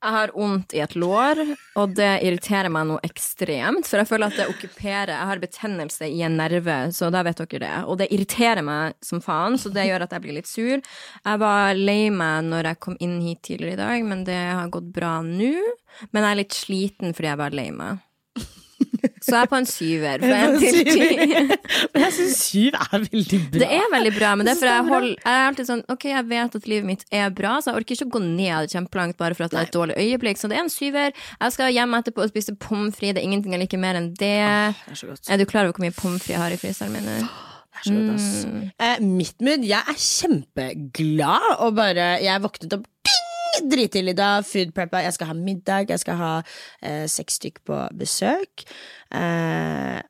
Jeg 0.00 0.14
har 0.14 0.30
vondt 0.32 0.72
i 0.72 0.80
et 0.80 0.94
lår, 0.96 1.42
og 1.76 1.92
det 1.98 2.08
irriterer 2.24 2.72
meg 2.72 2.86
noe 2.88 3.02
ekstremt. 3.04 3.84
For 3.84 4.00
jeg 4.00 4.08
føler 4.08 4.30
at 4.30 4.38
det 4.38 4.46
okkuperer 4.48 5.12
Jeg 5.12 5.28
har 5.28 5.42
betennelse 5.42 6.08
i 6.08 6.22
en 6.24 6.38
nerve, 6.40 6.76
så 6.96 7.10
da 7.12 7.20
vet 7.26 7.42
dere 7.42 7.60
det. 7.66 7.74
Og 7.84 7.98
det 8.00 8.08
irriterer 8.08 8.64
meg 8.64 8.96
som 9.04 9.20
faen, 9.20 9.58
så 9.60 9.68
det 9.74 9.84
gjør 9.90 10.06
at 10.06 10.16
jeg 10.16 10.24
blir 10.24 10.38
litt 10.38 10.48
sur. 10.48 10.80
Jeg 10.80 11.42
var 11.44 11.76
lei 11.76 12.08
meg 12.08 12.48
når 12.48 12.70
jeg 12.70 12.80
kom 12.86 12.96
inn 12.96 13.18
hit 13.26 13.42
tidligere 13.44 13.76
i 13.76 13.82
dag, 13.82 14.06
men 14.08 14.24
det 14.24 14.40
har 14.40 14.72
gått 14.72 14.88
bra 14.94 15.18
nå. 15.26 15.52
Men 16.14 16.24
jeg 16.24 16.30
er 16.30 16.40
litt 16.40 16.56
sliten 16.56 17.12
fordi 17.12 17.34
jeg 17.34 17.42
var 17.44 17.60
lei 17.60 17.68
meg. 17.74 18.00
Så 19.20 19.34
jeg 19.34 19.40
er 19.40 19.50
på 19.50 19.58
en 19.58 19.68
syver. 19.68 20.22
For 20.24 20.36
en 20.36 20.56
til 20.60 20.78
ti. 20.88 21.08
Men 21.92 22.04
jeg 22.06 22.14
syns 22.16 22.38
syv 22.46 22.78
er 22.78 23.04
veldig 23.06 23.40
bra. 23.50 23.60
Det 23.62 23.68
er 23.80 23.88
veldig 23.94 24.12
bra, 24.16 24.30
men 24.38 24.48
det 24.48 24.54
er 24.54 24.60
for 24.60 24.70
jeg, 24.70 24.86
hold, 24.88 25.08
jeg 25.10 25.34
er 25.34 25.46
alltid 25.48 25.68
sånn 25.68 25.82
Ok, 25.92 26.06
jeg 26.10 26.26
vet 26.30 26.56
at 26.60 26.68
livet 26.70 26.88
mitt 26.88 27.04
er 27.14 27.34
bra, 27.34 27.56
så 27.60 27.70
jeg 27.70 27.80
orker 27.80 27.96
ikke 27.96 28.08
å 28.08 28.14
gå 28.16 28.22
ned 28.24 28.72
kjempelangt 28.74 29.18
bare 29.20 29.36
for 29.36 29.46
at 29.46 29.54
det 29.54 29.60
er 29.60 29.68
et 29.68 29.76
dårlig 29.76 29.98
øyeblikk. 30.00 30.40
Så 30.40 30.50
det 30.50 30.58
er 30.58 30.64
en 30.64 30.72
syver. 30.72 31.12
Jeg 31.12 31.56
skal 31.56 31.74
hjem 31.74 31.98
etterpå 32.00 32.24
og 32.24 32.32
spise 32.32 32.56
pommes 32.60 32.96
frites. 32.96 33.18
Det 33.18 33.22
er 33.22 33.28
ingenting 33.28 33.56
jeg 33.56 33.64
liker 33.64 33.82
mer 33.82 34.00
enn 34.00 34.10
det. 34.14 34.18
Det 34.20 34.34
er. 34.36 34.74
Er 35.32 35.40
du 35.40 35.46
klar 35.48 35.66
over 35.66 35.76
hvor 35.76 35.86
mye 35.86 35.96
pommes 35.96 36.22
frites 36.22 36.36
jeg 36.36 36.42
har 36.42 36.54
i 36.54 36.60
fryseren 36.60 36.94
min 36.94 37.08
nå? 37.08 37.20
Ass. 37.80 38.44
Eh, 38.82 38.98
mitt 39.00 39.38
mood, 39.40 39.62
jeg 39.64 39.80
er 39.80 39.96
kjempeglad 39.96 41.62
og 41.64 41.78
bare 41.78 42.18
Jeg 42.20 42.42
våknet 42.44 42.74
opp 42.76 42.88
i 43.60 44.12
da, 44.12 44.40
food 44.42 44.72
preppa. 44.74 45.02
Jeg 45.04 45.12
skal 45.14 45.26
ha 45.26 45.34
middag, 45.34 45.90
jeg 45.90 46.00
skal 46.00 46.16
ha 46.16 46.32
uh, 46.42 47.06
seks 47.06 47.40
stykk 47.40 47.60
på 47.66 47.88
besøk. 47.98 48.64
Uh, 49.12 50.00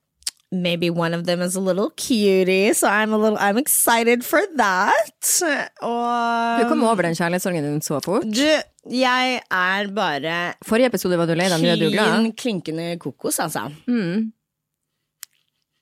maybe 0.52 0.90
one 0.90 1.14
of 1.14 1.25
them 1.26 1.40
is 1.40 1.57
a 1.57 1.61
little 1.61 1.90
cutie, 1.90 2.73
so 2.75 2.88
I'm 2.88 3.12
a 3.12 3.19
little 3.19 3.38
I'm 3.38 3.59
excited 3.59 4.25
for 4.25 4.40
that. 4.57 5.42
Og 5.83 6.61
Du 6.61 6.69
kom 6.69 6.83
over 6.85 7.02
den 7.02 7.14
kjærlighetssorgen 7.14 7.64
din 7.64 7.80
så 7.80 8.00
fort. 8.04 8.26
Du, 8.26 8.49
jeg 8.90 9.40
er 9.50 9.95
bare 9.95 10.54
Forrige 10.66 10.90
episode 10.90 11.19
var 11.19 11.26
du 11.30 11.35
lei 11.38 11.49
deg, 11.49 11.62
nå 11.62 11.71
er 11.71 11.80
du 11.80 11.88
glad. 11.92 12.14
Klin 12.16 12.33
klinkende 12.33 12.99
kokos, 12.99 13.38
altså. 13.38 13.69
Mm. 13.87 14.33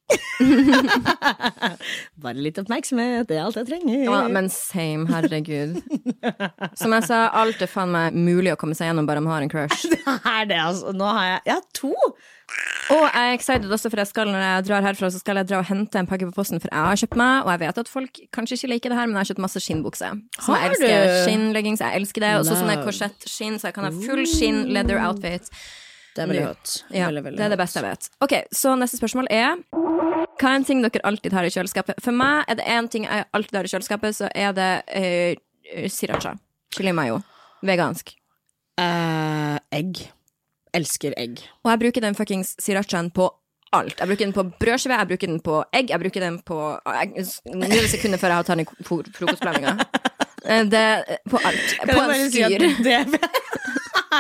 Bare 2.23 2.41
litt 2.41 2.59
oppmerksomhet, 2.61 3.29
det 3.29 3.37
er 3.37 3.45
alt 3.45 3.59
jeg 3.59 3.67
trenger. 3.69 4.05
Ja, 4.07 4.21
men 4.33 4.49
same, 4.53 5.05
herregud. 5.11 5.81
Som 6.79 6.95
jeg 6.97 7.05
sa, 7.09 7.19
alt 7.37 7.63
er 7.65 7.71
faen 7.71 7.93
meg 7.93 8.17
mulig 8.17 8.53
å 8.55 8.59
komme 8.61 8.77
seg 8.79 8.87
gjennom 8.91 9.09
bare 9.09 9.23
man 9.25 9.35
har 9.35 9.43
en 9.45 9.53
crush. 9.53 9.81
det 9.93 10.01
er 10.07 10.45
det, 10.49 10.61
altså. 10.63 10.95
Nå 10.97 11.07
har 11.13 11.25
jeg 11.33 11.41
Ja, 11.53 11.59
to! 11.77 11.93
Og 12.89 13.03
jeg 13.05 13.13
er 13.13 13.35
excited 13.37 13.69
også, 13.69 13.91
for 13.93 14.01
jeg 14.01 14.09
skal, 14.09 14.31
når 14.33 14.41
jeg 14.41 14.65
drar 14.71 14.87
herfra, 14.87 15.11
så 15.13 15.19
skal 15.21 15.37
jeg 15.43 15.51
dra 15.51 15.59
og 15.61 15.69
hente 15.69 16.01
en 16.01 16.09
pakke 16.09 16.25
på 16.31 16.37
posten, 16.39 16.63
for 16.63 16.73
jeg 16.73 16.87
har 16.87 17.01
kjøpt 17.03 17.19
meg, 17.21 17.35
og 17.45 17.51
jeg 17.53 17.61
vet 17.67 17.81
at 17.83 17.91
folk 17.93 18.13
kanskje 18.33 18.57
ikke 18.57 18.71
liker 18.73 18.95
det 18.95 19.01
her, 19.01 19.11
men 19.11 19.19
jeg 19.19 19.21
har 19.21 19.29
kjøpt 19.33 19.45
masse 19.45 19.61
skinnbukse. 19.61 20.09
Som 20.39 20.57
jeg 20.57 20.71
elsker. 20.71 20.97
Skinnleggings, 21.27 21.83
jeg 21.85 22.01
elsker 22.01 22.25
det. 22.25 22.33
Og 22.39 22.49
så 22.49 22.57
sånne 22.57 22.79
korsettskinn, 22.87 23.61
så 23.61 23.69
jeg 23.69 23.77
kan 23.77 23.91
ha 23.91 23.93
full 23.93 24.25
skinn 24.31 24.65
leather 24.73 25.03
outfit. 25.05 25.53
Det 26.19 26.25
er 26.25 26.31
veldig 26.33 26.45
hot. 26.49 26.73
Ja, 26.91 27.07
veldig, 27.07 27.23
veldig 27.29 27.39
det 27.39 27.47
er 27.47 27.53
det 27.55 27.59
beste 27.61 27.79
jeg 27.79 27.87
vet. 27.87 28.09
Ok, 28.27 28.35
Så 28.59 28.75
neste 28.81 28.99
spørsmål 28.99 29.31
er 29.31 29.61
Hva 29.71 30.51
er 30.51 30.59
en 30.59 30.67
ting 30.67 30.83
dere 30.83 31.03
alltid 31.07 31.33
har 31.35 31.47
i 31.47 31.51
kjøleskapet? 31.55 32.03
For 32.03 32.15
meg 32.15 32.45
er 32.51 32.59
det 32.59 32.67
én 32.67 32.89
ting 32.91 33.07
jeg 33.07 33.27
alltid 33.35 33.57
har 33.59 33.67
i 33.69 33.73
kjøleskapet, 33.73 34.17
så 34.19 34.29
er 34.35 34.53
det 34.59 34.71
uh, 34.91 35.89
siracha. 35.91 36.35
Chili 36.75 36.93
mayo. 36.95 37.21
Vegansk. 37.67 38.13
Uh, 38.79 39.59
egg. 39.75 40.05
Elsker 40.75 41.15
egg. 41.19 41.41
Og 41.65 41.73
jeg 41.73 41.83
bruker 41.87 42.05
den 42.05 42.15
fuckings 42.19 42.55
sirachaen 42.63 43.11
på 43.15 43.31
alt. 43.75 43.99
Jeg 43.99 44.09
bruker 44.09 44.25
den 44.27 44.35
på 44.37 44.45
brødskive, 44.63 44.99
jeg 45.01 45.09
bruker 45.11 45.31
den 45.33 45.41
på 45.45 45.59
egg, 45.77 45.91
jeg 45.91 46.01
bruker 46.01 46.25
den 46.25 46.39
på 46.47 46.59
Nå 46.79 47.67
er 47.69 47.89
sekunder 47.91 48.21
før 48.21 48.33
jeg 48.37 48.47
tatt 48.49 48.55
den 48.57 48.65
i 48.65 48.85
fro- 48.87 49.05
frokostblandinga. 49.19 49.77
Eh, 50.49 50.63
Det 50.71 51.19
På 51.29 51.37
alt. 51.45 51.73
Kan 51.83 51.91
på 51.91 52.03
en 52.15 52.31
fyr. 52.31 52.63
det 52.87 53.19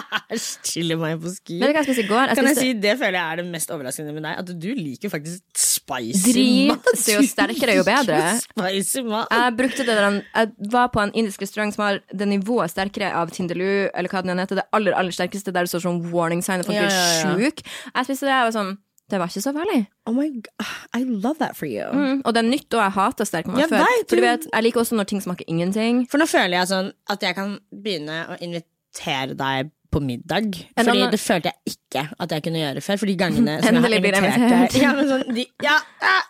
Æsj, 0.34 0.46
chiller 0.68 0.98
meg 1.00 1.18
på 1.22 1.30
ski. 1.32 1.58
Men 1.60 1.72
du 1.72 1.78
jeg 1.80 1.98
i 2.04 2.06
går? 2.08 2.28
Jeg 2.32 2.36
Kan 2.38 2.48
jeg 2.50 2.56
si, 2.58 2.72
Det 2.84 2.94
føler 3.00 3.18
jeg 3.18 3.32
er 3.32 3.36
det 3.42 3.46
mest 3.52 3.70
overraskende 3.74 4.12
med 4.16 4.26
deg. 4.26 4.38
At 4.42 4.52
du 4.62 4.68
liker 4.76 5.12
faktisk 5.12 5.42
spicy 5.58 6.34
mat. 6.68 6.82
Drit, 6.88 7.06
jo 7.14 7.22
sterkere, 7.28 7.76
jo 7.80 7.84
bedre. 7.88 8.18
Spicy 8.44 9.04
mat. 9.06 9.28
Jeg 9.32 9.56
brukte 9.60 9.86
det 9.88 9.96
der 9.98 10.18
Jeg 10.22 10.72
var 10.74 10.90
på 10.94 11.00
en 11.06 11.14
indisk 11.14 11.42
restaurant 11.42 11.74
som 11.74 11.84
har 11.86 12.00
det 12.12 12.28
nivået 12.28 12.70
sterkere 12.74 13.12
av 13.16 13.30
Tindaloo, 13.34 13.88
eller 13.94 14.08
hva 14.12 14.22
den 14.26 14.38
heter, 14.42 14.60
det 14.62 14.66
aller, 14.76 14.92
aller 14.98 15.14
sterkeste, 15.14 15.52
der 15.54 15.64
det 15.66 15.72
står 15.72 15.86
sånn 15.86 16.02
warning 16.12 16.42
sign, 16.44 16.60
og 16.60 16.68
folk 16.68 16.76
Ja, 16.76 16.84
blir 16.86 16.92
ja, 16.98 17.32
blir 17.34 17.48
sjuke. 17.48 17.64
Jeg 17.94 18.08
spiste 18.10 18.28
det, 18.28 18.34
jeg 18.36 18.50
var 18.50 18.54
sånn 18.58 18.76
Det 19.08 19.16
var 19.22 19.30
ikke 19.32 19.40
så 19.40 19.52
farlig. 19.56 19.78
Oh 20.04 20.12
my 20.12 20.26
god, 20.28 20.72
I 20.92 21.00
love 21.08 21.38
that 21.40 21.56
for 21.56 21.64
you. 21.64 21.86
Mm. 21.96 22.18
Og 22.28 22.34
det 22.36 22.42
er 22.42 22.48
nytt, 22.50 22.68
og 22.76 22.82
jeg 22.82 22.92
hater 22.98 23.24
sterk 23.24 23.46
mat 23.48 23.62
Jeg 23.62 23.70
før. 23.72 23.78
vet, 23.86 24.04
For 24.10 24.16
du 24.16 24.20
du- 24.20 24.26
vet, 24.26 24.44
jeg 24.52 24.62
liker 24.66 24.80
også 24.82 24.98
når 24.98 25.08
ting 25.08 25.22
smaker 25.24 25.48
ingenting. 25.48 26.02
For 26.12 26.20
nå 26.20 26.26
føler 26.28 26.58
jeg 26.58 26.68
sånn 26.68 26.92
at 27.08 27.22
jeg 27.24 27.34
kan 27.38 27.54
begynne 27.72 28.18
å 28.28 28.36
invitere 28.44 29.32
deg 29.38 29.70
på 29.90 30.00
middag. 30.04 30.50
En 30.76 30.84
Fordi 30.84 30.98
annen- 30.98 31.10
det 31.14 31.20
følte 31.20 31.50
jeg 31.52 31.74
ikke 31.74 32.02
at 32.20 32.32
jeg 32.34 32.42
kunne 32.44 32.60
gjøre 32.60 32.82
før. 32.84 32.98
For 33.00 33.06
de 33.10 33.14
gangene 33.16 33.54
som 33.62 33.78
har 33.78 33.78
Endelig 33.78 33.98
jeg 33.98 34.04
invitert 34.04 34.36
invitert. 34.36 34.72
deg 34.74 34.82
ja, 34.82 34.90
men 34.98 35.08
sånn, 35.08 35.34
de, 35.38 35.46
ja, 35.64 35.76
uh, 36.02 36.24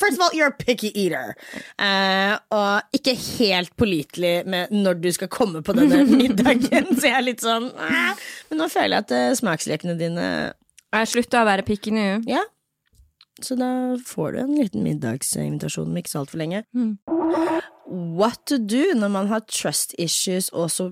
First 0.00 0.16
of 0.16 0.22
all, 0.24 0.32
you're 0.34 0.48
a 0.50 0.56
picky 0.58 0.90
eater. 0.94 1.34
Uh, 1.78 2.38
og 2.50 2.96
ikke 2.96 3.14
helt 3.38 3.76
pålitelig 3.78 4.32
med 4.46 4.72
når 4.74 4.98
du 5.04 5.10
skal 5.12 5.28
komme 5.32 5.62
på 5.62 5.76
denne 5.76 6.00
middagen. 6.22 6.88
Så 6.96 7.06
jeg 7.10 7.16
er 7.18 7.26
litt 7.28 7.44
sånn 7.44 7.68
uh, 7.76 8.14
Men 8.50 8.62
nå 8.64 8.70
føler 8.72 8.96
jeg 8.98 9.04
at 9.06 9.14
uh, 9.16 9.28
smakslekene 9.38 9.98
dine 10.00 10.26
Jeg 10.92 11.12
slutta 11.12 11.44
å 11.44 11.48
være 11.48 11.64
picky 11.68 11.92
nå. 11.94 12.08
Ja. 12.28 12.42
Så 13.42 13.56
da 13.58 13.68
får 14.06 14.32
du 14.36 14.40
en 14.42 14.56
liten 14.58 14.82
middagsinvitasjon 14.86 15.88
om 15.90 15.96
ikke 15.98 16.12
så 16.12 16.20
altfor 16.22 16.38
lenge. 16.42 16.64
Mm. 16.76 16.96
What 18.16 18.44
to 18.46 18.58
do 18.58 18.92
når 18.94 19.10
man 19.10 19.30
har 19.32 19.40
trust 19.50 19.94
issues 20.00 20.48
og 20.52 20.68
så 20.70 20.90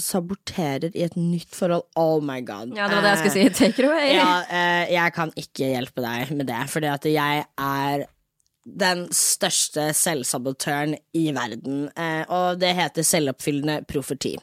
saboterer 0.00 0.94
i 0.94 1.04
et 1.06 1.16
nytt 1.18 1.54
forhold? 1.54 1.86
Oh 1.98 2.22
my 2.24 2.40
god. 2.46 2.74
Ja, 2.76 2.88
det 2.88 2.98
var 2.98 3.06
det 3.06 3.12
jeg 3.14 3.22
skulle 3.22 3.36
si. 3.36 3.54
Take 3.60 3.82
it 3.82 3.88
away. 3.88 4.10
Ja, 4.14 4.32
eh, 4.48 4.92
jeg 4.94 5.14
kan 5.16 5.32
ikke 5.38 5.70
hjelpe 5.74 6.04
deg 6.04 6.34
med 6.36 6.50
det, 6.50 6.62
fordi 6.72 6.90
at 6.92 7.08
jeg 7.10 7.46
er 7.58 8.06
den 8.64 9.06
største 9.12 9.92
selvsabotøren 9.92 10.94
i 11.14 11.26
verden, 11.36 11.88
eh, 11.96 12.24
og 12.28 12.60
det 12.60 12.72
heter 12.74 13.04
selvoppfyllende 13.04 13.84
profeti. 13.88 14.34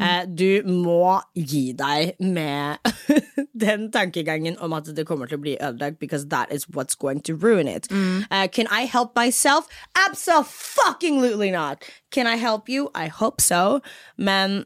Eh, 0.00 0.24
du 0.26 0.62
må 0.68 1.20
gi 1.34 1.72
deg 1.76 2.16
med 2.20 2.80
den 3.66 3.90
tankegangen 3.92 4.56
om 4.60 4.72
at 4.72 4.88
det 4.96 5.06
kommer 5.06 5.28
til 5.28 5.38
å 5.38 5.44
bli 5.44 5.56
ødelagt, 5.60 6.00
because 6.00 6.28
that 6.28 6.52
is 6.52 6.66
what's 6.72 6.96
going 6.96 7.20
to 7.20 7.36
ruin 7.36 7.68
it. 7.68 7.90
Eh, 7.92 8.48
can 8.48 8.66
I 8.72 8.86
help 8.86 9.16
myself? 9.16 9.68
Absolutely 10.08 11.50
not! 11.50 11.84
Can 12.10 12.26
I 12.26 12.36
help 12.36 12.68
you? 12.68 12.90
I 12.94 13.08
hope 13.08 13.40
so. 13.42 13.80
Men 14.16 14.64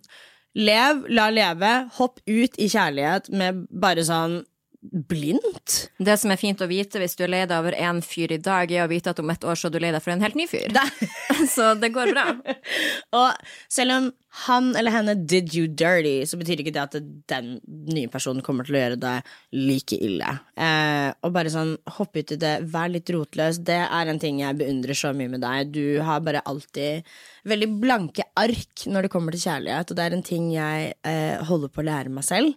lev, 0.54 1.04
la 1.08 1.30
leve, 1.30 1.90
hopp 1.98 2.20
ut 2.26 2.58
i 2.58 2.68
kjærlighet 2.70 3.30
med 3.34 3.66
bare 3.70 4.04
sånn 4.06 4.40
blindt. 4.80 5.90
Det 5.98 6.16
som 6.20 6.32
er 6.32 6.40
fint 6.40 6.60
å 6.64 6.68
vite 6.70 7.00
hvis 7.00 7.16
du 7.18 7.24
er 7.26 7.32
lei 7.34 7.42
deg 7.44 7.58
over 7.60 7.76
én 7.76 8.00
fyr 8.04 8.32
i 8.32 8.40
dag, 8.40 8.70
er 8.72 8.86
å 8.86 8.90
vite 8.90 9.12
at 9.12 9.20
om 9.20 9.32
et 9.32 9.44
år 9.44 9.58
så 9.58 9.68
er 9.68 9.74
du 9.74 9.80
lei 9.82 9.92
deg 9.92 10.02
for 10.04 10.14
en 10.14 10.24
helt 10.24 10.38
ny 10.38 10.46
fyr. 10.50 10.72
Så 11.54 11.74
det 11.80 11.92
går 11.94 12.14
bra. 12.14 12.26
Og 13.20 13.56
selv 13.68 13.96
om 13.96 14.10
han 14.46 14.76
eller 14.78 14.90
henne 14.94 15.14
did 15.26 15.52
you 15.54 15.66
dirty, 15.66 16.22
så 16.24 16.38
betyr 16.38 16.60
ikke 16.62 16.72
det 16.72 16.82
at 16.84 16.94
den 17.32 17.60
nye 17.90 18.06
personen 18.08 18.42
kommer 18.46 18.64
til 18.64 18.76
å 18.76 18.82
gjøre 18.84 18.98
det 19.02 19.14
like 19.52 19.96
ille. 19.98 20.28
Eh, 20.56 21.10
og 21.26 21.32
bare 21.34 21.50
sånn 21.50 21.72
hoppe 21.96 22.22
ut 22.22 22.32
i 22.32 22.38
det, 22.38 22.52
vær 22.70 22.88
litt 22.92 23.10
rotløs. 23.10 23.58
Det 23.66 23.80
er 23.90 24.06
en 24.12 24.20
ting 24.22 24.38
jeg 24.40 24.56
beundrer 24.60 24.94
så 24.94 25.10
mye 25.16 25.28
med 25.32 25.42
deg. 25.42 25.72
Du 25.74 26.00
har 26.06 26.20
bare 26.22 26.44
alltid 26.46 27.02
veldig 27.50 27.68
blanke 27.80 28.22
ark 28.38 28.84
når 28.86 29.02
det 29.08 29.10
kommer 29.10 29.32
til 29.34 29.42
kjærlighet, 29.48 29.90
og 29.90 29.96
det 29.98 30.04
er 30.06 30.14
en 30.16 30.22
ting 30.22 30.50
jeg 30.54 30.92
eh, 31.02 31.42
holder 31.48 31.72
på 31.74 31.82
å 31.82 31.88
lære 31.88 32.12
meg 32.14 32.24
selv. 32.28 32.54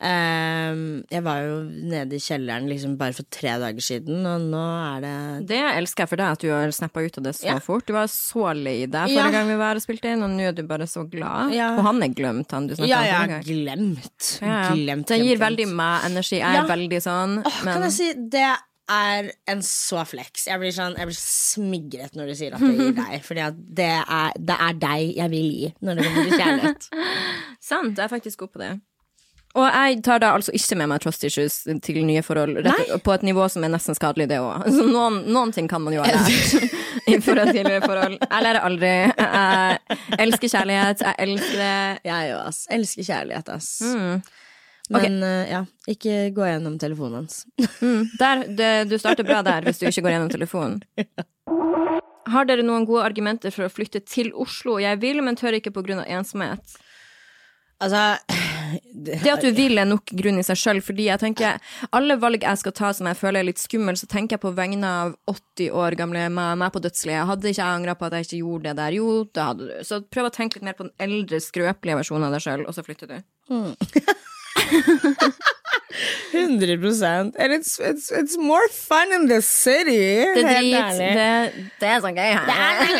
Eh, 0.00 0.74
jeg 1.14 1.22
var 1.24 1.42
jo 1.44 1.56
nede 1.94 2.16
i 2.18 2.22
kjelleren 2.24 2.66
liksom 2.70 2.96
bare 3.00 3.14
for 3.16 3.28
tre 3.32 3.54
dager 3.62 3.84
siden, 3.84 4.24
og 4.26 4.48
nå 4.50 4.64
er 4.96 5.04
det 5.04 5.14
Det 5.52 5.60
elsker 5.76 6.04
jeg 6.04 6.12
for 6.14 6.22
deg, 6.22 6.34
at 6.38 6.44
du 6.44 6.50
har 6.52 6.74
snappa 6.74 7.04
ut 7.04 7.18
av 7.20 7.24
det 7.28 7.34
så 7.38 7.46
Ja. 7.52 7.58
fort. 7.60 7.86
Du 7.86 7.92
var 7.92 8.06
så 8.10 8.50
lei 8.56 8.86
deg 8.86 9.08
forrige 9.08 9.14
Ja. 9.14 9.30
gang 9.30 9.48
vi 9.48 9.56
var 9.56 9.76
og 9.76 9.82
spilte 9.82 10.10
inn, 10.12 10.22
og 10.22 10.30
nå 10.30 10.48
er 10.48 10.52
du 10.52 10.62
bare 10.66 10.86
så 10.90 11.03
glad. 11.10 11.52
Ja. 11.54 11.70
Og 11.78 11.82
han 11.84 12.02
er 12.02 12.08
glemt, 12.14 12.50
han 12.52 12.66
du 12.66 12.74
snakka 12.74 12.88
Ja, 12.88 12.98
om 13.00 13.14
har 13.20 13.26
gang. 13.28 13.42
glemt. 13.44 14.28
Ja, 14.40 14.46
ja. 14.48 14.74
Glemt, 14.74 15.06
det 15.08 15.18
gir 15.22 15.38
veldig 15.38 15.66
glemt. 15.66 15.76
meg 15.76 16.04
energi. 16.10 16.38
Jeg 16.38 16.50
er 16.50 16.60
Ja. 16.62 16.66
veldig 16.76 17.00
sånn, 17.02 17.42
Åh, 17.44 17.64
men 17.64 17.74
Kan 17.74 17.82
jeg 17.82 17.92
si, 17.92 18.12
det 18.14 18.56
er 18.90 19.30
en 19.48 19.60
så 19.64 20.04
flex. 20.06 20.46
Jeg 20.46 20.60
blir, 20.60 20.70
sånn, 20.72 20.96
jeg 20.98 21.06
blir 21.06 21.16
smigret 21.16 22.12
når 22.14 22.26
du 22.28 22.34
sier 22.34 22.52
at 22.54 22.60
det 22.60 22.76
gir 22.76 22.92
deg. 23.04 23.22
Fordi 23.24 23.46
det 23.74 23.92
det 24.44 24.56
er 24.60 24.72
deg 24.74 25.16
jeg 25.16 25.30
vil 25.30 25.50
gi 25.52 25.74
når 25.80 25.94
det 25.96 26.04
kommer 26.04 26.24
til 26.28 26.38
kjærlighet. 26.40 26.88
sant, 27.60 27.96
jeg 27.96 28.04
er 28.04 28.08
faktisk 28.12 28.38
god 28.44 28.52
på 28.52 28.58
det. 28.60 28.80
Og 29.54 29.66
jeg 29.70 30.00
tar 30.02 30.18
da 30.18 30.32
altså 30.34 30.50
ikke 30.56 30.76
med 30.80 30.90
meg 30.90 31.02
trust 31.04 31.24
issues 31.26 31.60
til 31.86 32.00
nye 32.06 32.22
forhold, 32.26 32.56
rett, 32.66 32.88
på 33.06 33.12
et 33.14 33.26
nivå 33.26 33.46
som 33.52 33.62
er 33.62 33.70
nesten 33.70 33.94
skadelig, 33.94 34.26
det 34.32 34.40
òg. 34.42 34.64
Så 34.66 34.86
noen, 34.88 35.20
noen 35.30 35.52
ting 35.54 35.68
kan 35.70 35.82
man 35.84 35.94
jo 35.94 36.02
ha 36.02 36.10
lært 36.10 36.72
i 37.12 37.20
forhold 37.22 37.52
til 37.54 37.68
nye 37.68 37.82
forhold. 37.84 38.16
Jeg 38.18 38.46
lærer 38.48 38.66
aldri. 38.66 38.94
Jeg 39.14 40.24
elsker 40.26 40.50
kjærlighet, 40.56 41.04
jeg 41.06 41.28
elsker 41.28 41.60
det. 41.62 41.76
Jeg 42.10 42.32
òg, 42.34 42.48
ass. 42.48 42.64
Elsker 42.74 43.06
kjærlighet, 43.12 43.52
ass. 43.54 43.70
Mm. 43.86 44.24
Men 44.92 45.22
eh, 45.22 45.52
ja, 45.52 45.62
ikke 45.88 46.16
gå 46.36 46.48
gjennom 46.48 46.74
telefonen 46.82 47.22
hans. 47.22 47.44
Mm, 47.78 48.10
der, 48.20 48.42
det, 48.58 48.72
du 48.90 48.98
starter 48.98 49.24
bra 49.24 49.38
der, 49.46 49.64
hvis 49.64 49.78
du 49.80 49.86
ikke 49.88 50.04
går 50.04 50.16
gjennom 50.16 50.32
telefonen. 50.34 50.82
Har 52.34 52.48
dere 52.48 52.64
noen 52.66 52.88
gode 52.88 53.04
argumenter 53.06 53.54
for 53.54 53.68
å 53.68 53.72
flytte 53.72 54.02
til 54.08 54.32
Oslo? 54.34 54.80
Jeg 54.82 54.98
vil, 55.00 55.22
men 55.24 55.38
tør 55.38 55.56
ikke 55.60 55.72
på 55.76 55.84
grunn 55.86 56.02
av 56.02 56.10
ensomhet. 56.10 56.76
Altså 57.84 58.00
Det 58.82 59.30
at 59.32 59.44
du 59.44 59.50
vil 59.56 59.78
er 59.80 59.88
nok 59.88 60.12
grunn 60.18 60.40
i 60.40 60.44
seg 60.46 60.58
sjøl, 60.60 60.80
fordi 60.84 61.08
jeg 61.08 61.22
tenker 61.22 61.58
alle 61.94 62.16
valg 62.20 62.44
jeg 62.44 62.60
skal 62.60 62.74
ta 62.76 62.92
som 62.96 63.08
jeg 63.10 63.18
føler 63.20 63.42
er 63.42 63.48
litt 63.50 63.62
skummel, 63.62 63.98
så 64.00 64.08
tenker 64.10 64.36
jeg 64.36 64.44
på 64.44 64.54
vegne 64.56 64.92
av 65.04 65.16
80 65.30 65.70
år 65.84 65.98
gamle 66.00 66.26
meg, 66.34 66.58
meg 66.60 66.74
på 66.74 66.82
dødsleiet. 66.84 67.28
Hadde 67.30 67.50
ikke 67.52 67.62
jeg 67.62 67.80
angra 67.80 67.96
på 67.98 68.08
at 68.08 68.18
jeg 68.18 68.28
ikke 68.28 68.42
gjorde 68.42 68.68
det 68.70 68.76
der? 68.82 68.98
Jo, 69.00 69.08
det 69.34 69.48
hadde 69.48 69.70
du. 69.70 69.74
Så 69.86 70.00
prøv 70.06 70.30
å 70.30 70.34
tenke 70.34 70.58
litt 70.58 70.68
mer 70.68 70.78
på 70.78 70.88
den 70.88 70.94
eldre, 71.08 71.42
skrøpelige 71.42 72.00
versjonen 72.02 72.28
av 72.28 72.36
deg 72.36 72.46
sjøl, 72.46 72.64
og 72.68 72.76
så 72.76 72.86
flytter 72.86 73.10
du. 73.10 73.18
100 73.50 73.84
100 76.32 77.34
And 77.38 77.52
it's, 77.52 77.78
it's, 77.78 78.10
it's 78.10 78.36
more 78.36 78.66
fun 78.68 79.12
in 79.12 79.28
the 79.28 79.40
city. 79.42 80.24
Det 80.34 80.42
drit, 80.42 80.98
det, 80.98 81.68
det 81.80 81.88
er 81.88 82.02
sånn 82.02 82.18
gøy 82.18 82.32
her. 82.34 82.92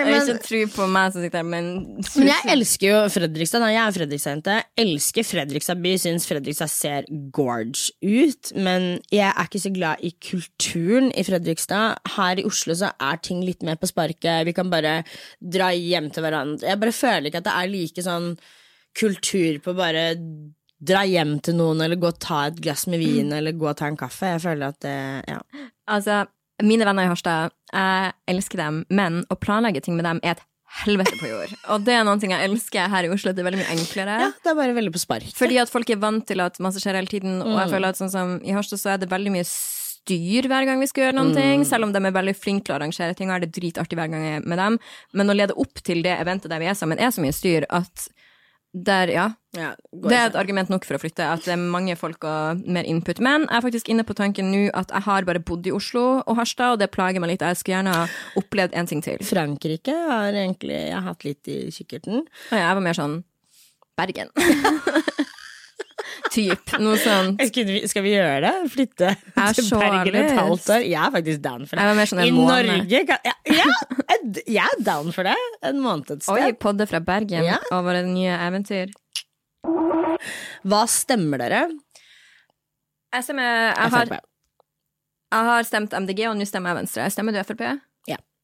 Jeg 0.00 0.06
vil 0.06 0.18
ikke 0.18 0.44
tro 0.44 0.60
på 0.74 0.86
meg 0.90 1.14
som 1.14 1.24
sitter 1.24 1.42
her, 1.42 1.48
men 1.48 1.70
Men 2.16 2.30
jeg 2.30 2.52
elsker 2.54 2.86
jo 2.88 3.00
Fredrikstad. 3.12 3.66
Jeg 3.70 3.82
er 3.82 3.96
Fredrikstad-jente. 3.96 4.56
Elsker 4.84 5.26
Fredrikstad 5.26 5.82
by. 5.84 5.94
Syns 6.00 6.28
Fredrikstad 6.30 6.72
ser 6.72 7.08
gorge 7.34 7.92
ut. 8.02 8.52
Men 8.56 8.90
jeg 9.12 9.28
er 9.30 9.46
ikke 9.46 9.62
så 9.62 9.74
glad 9.74 10.06
i 10.06 10.12
kulturen 10.30 11.10
i 11.14 11.26
Fredrikstad. 11.26 12.00
Her 12.16 12.40
i 12.40 12.46
Oslo 12.48 12.76
så 12.78 12.92
er 12.98 13.20
ting 13.24 13.44
litt 13.46 13.64
mer 13.66 13.78
på 13.80 13.90
sparket. 13.90 14.46
Vi 14.48 14.56
kan 14.56 14.72
bare 14.72 15.00
dra 15.40 15.70
hjem 15.76 16.10
til 16.14 16.26
hverandre. 16.26 16.66
Jeg 16.70 16.82
bare 16.82 16.96
føler 16.96 17.30
ikke 17.30 17.44
at 17.44 17.50
det 17.50 17.58
er 17.58 17.74
like 17.74 18.06
sånn 18.06 18.32
kultur 18.98 19.60
på 19.62 19.74
bare 19.78 20.04
dra 20.80 21.02
hjem 21.04 21.38
til 21.44 21.58
noen, 21.58 21.80
eller 21.84 21.98
gå 22.00 22.08
og 22.08 22.18
ta 22.22 22.46
et 22.48 22.60
glass 22.62 22.86
med 22.88 23.02
vin, 23.02 23.32
eller 23.36 23.52
gå 23.52 23.68
og 23.68 23.76
ta 23.76 23.88
en 23.90 23.98
kaffe. 24.00 24.34
Jeg 24.36 24.44
føler 24.46 24.72
at 24.72 24.80
det 24.84 24.96
Ja. 25.28 25.40
Altså, 25.90 26.26
mine 26.62 26.84
venner 26.84 27.04
i 27.04 27.10
Harstad, 27.10 27.50
jeg 27.72 28.12
elsker 28.28 28.56
dem, 28.60 28.84
men 28.90 29.24
å 29.30 29.36
planlegge 29.36 29.82
ting 29.82 29.96
med 29.96 30.04
dem 30.04 30.20
er 30.22 30.36
et 30.36 30.44
helvete 30.84 31.16
på 31.18 31.26
jord. 31.26 31.52
Og 31.74 31.82
det 31.84 31.94
er 31.96 32.04
noen 32.06 32.20
ting 32.22 32.30
jeg 32.30 32.46
elsker 32.46 32.88
her 32.92 33.08
i 33.08 33.10
Oslo, 33.10 33.32
det 33.32 33.42
er 33.42 33.48
veldig 33.48 33.58
mye 33.62 33.74
enklere. 33.74 34.18
ja, 34.22 34.30
det 34.44 34.52
er 34.52 34.58
bare 34.58 34.76
veldig 34.76 34.92
på 34.94 35.02
spark. 35.02 35.32
Fordi 35.34 35.58
at 35.58 35.72
folk 35.72 35.90
er 35.90 35.98
vant 35.98 36.26
til 36.28 36.40
at 36.44 36.60
masse 36.62 36.78
skjer 36.82 36.94
hele 37.00 37.10
tiden, 37.10 37.40
og 37.42 37.58
jeg 37.58 37.72
føler 37.74 37.88
at 37.90 37.98
sånn 37.98 38.12
som 38.12 38.36
i 38.44 38.54
Harstad 38.54 38.78
så 38.78 38.94
er 38.94 39.02
det 39.02 39.10
veldig 39.10 39.32
mye 39.34 39.48
styr 39.48 40.46
hver 40.48 40.64
gang 40.68 40.80
vi 40.80 40.86
skal 40.86 41.08
gjøre 41.08 41.18
noen 41.18 41.34
ting, 41.34 41.64
selv 41.68 41.88
om 41.88 41.92
de 41.92 42.00
er 42.00 42.14
veldig 42.14 42.36
flinke 42.38 42.64
til 42.68 42.74
å 42.76 42.78
arrangere 42.78 43.16
ting, 43.18 43.28
og 43.32 43.36
er 43.40 43.44
det 43.44 43.52
dritartig 43.58 43.98
hver 43.98 44.08
gang 44.12 44.22
jeg 44.24 44.38
er 44.40 44.46
med 44.46 44.58
dem. 44.62 44.78
Men 45.12 45.32
å 45.32 45.36
lede 45.36 45.58
opp 45.60 45.82
til 45.84 46.04
det 46.06 46.14
eventet 46.20 46.52
der 46.52 46.62
vi 46.62 46.70
er 46.70 46.78
sammen, 46.78 46.98
er 47.02 47.10
så 47.10 47.20
mye 47.24 47.34
styr 47.36 47.66
at 47.68 48.06
der, 48.72 49.10
ja. 49.10 49.28
Ja, 49.56 49.72
Det 49.90 50.14
er 50.14 50.28
et 50.28 50.36
argument 50.38 50.70
nok 50.70 50.84
for 50.86 50.94
å 50.94 51.00
flytte, 51.02 51.24
at 51.26 51.42
det 51.42 51.56
er 51.56 51.58
mange 51.58 51.96
folk 51.98 52.22
og 52.22 52.60
mer 52.70 52.86
input. 52.86 53.18
Men 53.18 53.48
jeg 53.48 53.56
er 53.56 53.64
faktisk 53.64 53.88
inne 53.90 54.04
på 54.06 54.14
tanken 54.14 54.52
nå 54.52 54.68
at 54.78 54.92
jeg 54.94 55.02
har 55.08 55.26
bare 55.26 55.42
bodd 55.42 55.66
i 55.66 55.72
Oslo 55.74 56.22
og 56.22 56.36
Harstad, 56.38 56.76
og 56.76 56.78
det 56.78 56.90
plager 56.94 57.18
meg 57.22 57.32
litt. 57.32 57.42
Jeg 57.42 57.58
skulle 57.58 57.80
gjerne 57.80 57.96
ha 57.96 58.06
opplevd 58.38 58.76
en 58.78 58.86
ting 58.86 59.02
til. 59.02 59.18
Frankrike 59.26 59.96
har 60.12 60.30
egentlig 60.30 60.78
jeg 60.78 60.94
har 60.94 61.08
hatt 61.08 61.26
litt 61.26 61.50
i 61.50 61.58
kikkerten. 61.74 62.22
Og 62.22 62.56
jeg 62.62 62.78
var 62.78 62.86
mer 62.86 62.98
sånn 63.00 63.18
Bergen. 63.98 64.30
Typ. 66.30 66.72
Noe 66.82 66.96
sånt. 67.00 67.40
Skal 67.48 68.02
vi, 68.04 68.12
gjøre 68.14 68.40
det? 68.44 68.52
Flytte 68.72 69.10
til 69.56 69.68
Bergen 69.72 70.14
et 70.20 70.32
halvt 70.36 70.68
år? 70.76 70.84
Jeg 70.86 70.98
er 71.00 71.10
faktisk 71.16 71.42
down 71.42 71.66
for 71.66 71.76
det. 71.80 72.06
Sånn 72.10 72.20
en 72.22 72.28
I 72.28 72.30
måned. 72.36 72.70
Norge 72.70 73.00
kan, 73.08 73.18
ja, 73.24 73.32
ja, 73.46 73.66
jeg- 74.44 74.58
er 74.60 74.82
down 74.84 75.10
for 75.16 75.24
det. 75.24 75.36
En 75.62 75.80
måned 75.80 76.10
et 76.10 76.28
Oi, 76.28 76.40
sted. 76.40 76.58
podde 76.62 76.86
fra 76.90 77.00
Bergen 77.00 77.44
Ja. 77.44 77.58
og 77.70 77.84
våre 77.84 78.04
nye 78.06 78.36
eventyr. 78.36 78.92
Hva 80.66 80.82
stemmer 80.90 81.38
dere? 81.40 81.62
Jeg 83.14 83.24
stemmer 83.24 83.42
Jeg 83.74 83.90
har, 83.90 84.06
jeg 84.10 85.44
har 85.50 85.62
stemt 85.64 85.92
MDG, 85.92 86.26
og 86.28 86.36
nå 86.36 86.46
stemmer 86.46 86.70
jeg 86.74 86.82
Venstre. 86.84 87.10
Stemmer 87.10 87.32
du 87.32 87.42
Frp? 87.42 87.80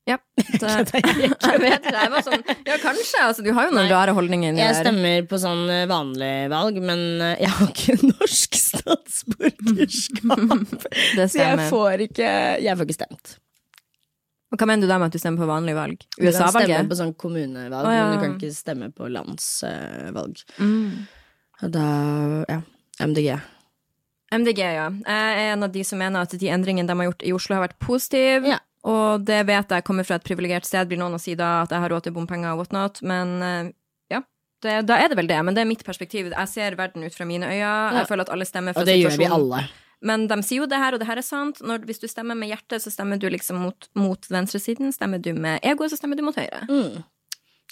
Ja. 0.07 0.19
Så, 0.61 0.67
jeg 0.71 1.61
vet. 1.63 1.85
Jeg 1.91 2.11
var 2.13 2.23
sånn 2.23 2.43
Ja, 2.67 2.77
kanskje. 2.83 3.23
Altså, 3.25 3.43
du 3.43 3.51
har 3.57 3.67
jo 3.67 3.73
noen 3.75 3.89
Nei. 3.89 3.95
rare 3.95 4.13
holdninger. 4.15 4.55
Jeg 4.61 4.75
stemmer 4.79 5.25
på 5.27 5.39
sånn 5.43 5.65
eh, 5.73 5.87
vanlig 5.91 6.49
valg, 6.53 6.79
men 6.83 7.01
eh, 7.25 7.41
jeg 7.43 7.51
har 7.57 7.67
ikke 7.73 7.97
norsk 8.13 8.55
statsborgerskap. 8.61 10.77
Det 11.17 11.27
Så 11.33 11.39
jeg 11.43 11.67
får 11.73 11.97
ikke 12.07 12.29
Jeg 12.63 12.77
får 12.79 12.85
ikke 12.89 12.99
stemt. 13.01 13.27
Og 14.55 14.61
hva 14.63 14.67
mener 14.71 14.87
du 14.87 14.91
da 14.93 14.99
med 15.03 15.09
at 15.11 15.17
du 15.17 15.19
stemmer 15.19 15.43
på 15.43 15.49
vanlig 15.51 15.75
valg? 15.75 15.99
USA-valget? 16.23 16.31
Du 16.31 16.55
kan 16.55 16.71
stemme 16.71 16.91
på 16.93 16.99
sånn 17.01 17.17
kommunevalg, 17.19 17.87
Å, 17.89 17.91
ja. 17.93 18.03
men 18.07 18.15
du 18.15 18.21
kan 18.23 18.35
ikke 18.39 18.55
stemme 18.55 18.93
på 18.95 19.09
landsvalg. 19.11 20.35
Mm. 20.63 20.91
Da 21.75 21.87
Ja. 22.47 22.61
MDG. 23.03 23.35
MDG, 24.33 24.61
ja. 24.63 24.87
Jeg 25.03 25.43
er 25.43 25.51
en 25.53 25.63
av 25.67 25.71
de 25.75 25.83
som 25.85 25.99
mener 26.01 26.23
at 26.25 26.33
de 26.39 26.49
endringene 26.51 26.87
de 26.89 26.95
har 26.97 27.05
gjort 27.11 27.23
i 27.27 27.35
Oslo, 27.37 27.55
har 27.59 27.67
vært 27.67 27.79
positive. 27.83 28.47
Ja. 28.55 28.59
Og 28.87 29.25
det 29.27 29.41
vet 29.49 29.73
jeg 29.75 29.87
kommer 29.87 30.07
fra 30.07 30.21
et 30.21 30.27
privilegert 30.27 30.69
sted, 30.69 30.87
blir 30.87 31.01
noen 31.01 31.17
å 31.17 31.23
si 31.23 31.35
da 31.39 31.65
at 31.65 31.75
jeg 31.75 31.83
har 31.83 31.93
råd 31.93 32.07
til 32.07 32.15
bompenger 32.15 32.53
og 32.53 32.63
whatnot, 32.63 33.03
men 33.07 33.33
eh, 33.43 33.73
ja. 34.15 34.23
Det, 34.63 34.77
da 34.87 35.01
er 35.03 35.11
det 35.11 35.19
vel 35.19 35.31
det, 35.31 35.41
men 35.43 35.57
det 35.57 35.65
er 35.65 35.69
mitt 35.69 35.83
perspektiv. 35.87 36.31
Jeg 36.31 36.53
ser 36.53 36.79
verden 36.79 37.03
ut 37.07 37.17
fra 37.17 37.27
mine 37.29 37.49
øyne. 37.51 37.99
Jeg 37.99 38.09
føler 38.09 38.29
at 38.29 38.33
alle 38.37 38.47
stemmer 38.49 38.77
fra 38.77 38.85
Og 38.85 38.89
det 38.89 39.01
gjør 39.01 39.19
vi 39.19 39.29
alle. 39.39 39.67
Men 40.07 40.27
de 40.29 40.37
sier 40.45 40.61
jo 40.61 40.69
det 40.71 40.79
her, 40.79 40.95
og 40.95 41.01
det 41.01 41.09
her 41.09 41.19
er 41.19 41.25
sant. 41.25 41.61
Når, 41.65 41.87
hvis 41.89 42.03
du 42.03 42.07
stemmer 42.11 42.37
med 42.39 42.51
hjertet, 42.53 42.85
så 42.85 42.93
stemmer 42.93 43.19
du 43.21 43.27
liksom 43.33 43.59
mot, 43.65 43.89
mot 43.97 44.29
venstresiden. 44.31 44.93
Stemmer 44.95 45.23
du 45.25 45.33
med 45.35 45.65
egoet, 45.67 45.93
så 45.93 45.99
stemmer 45.99 46.19
du 46.19 46.25
mot 46.27 46.37
høyre. 46.37 46.67
Mm. 46.69 47.01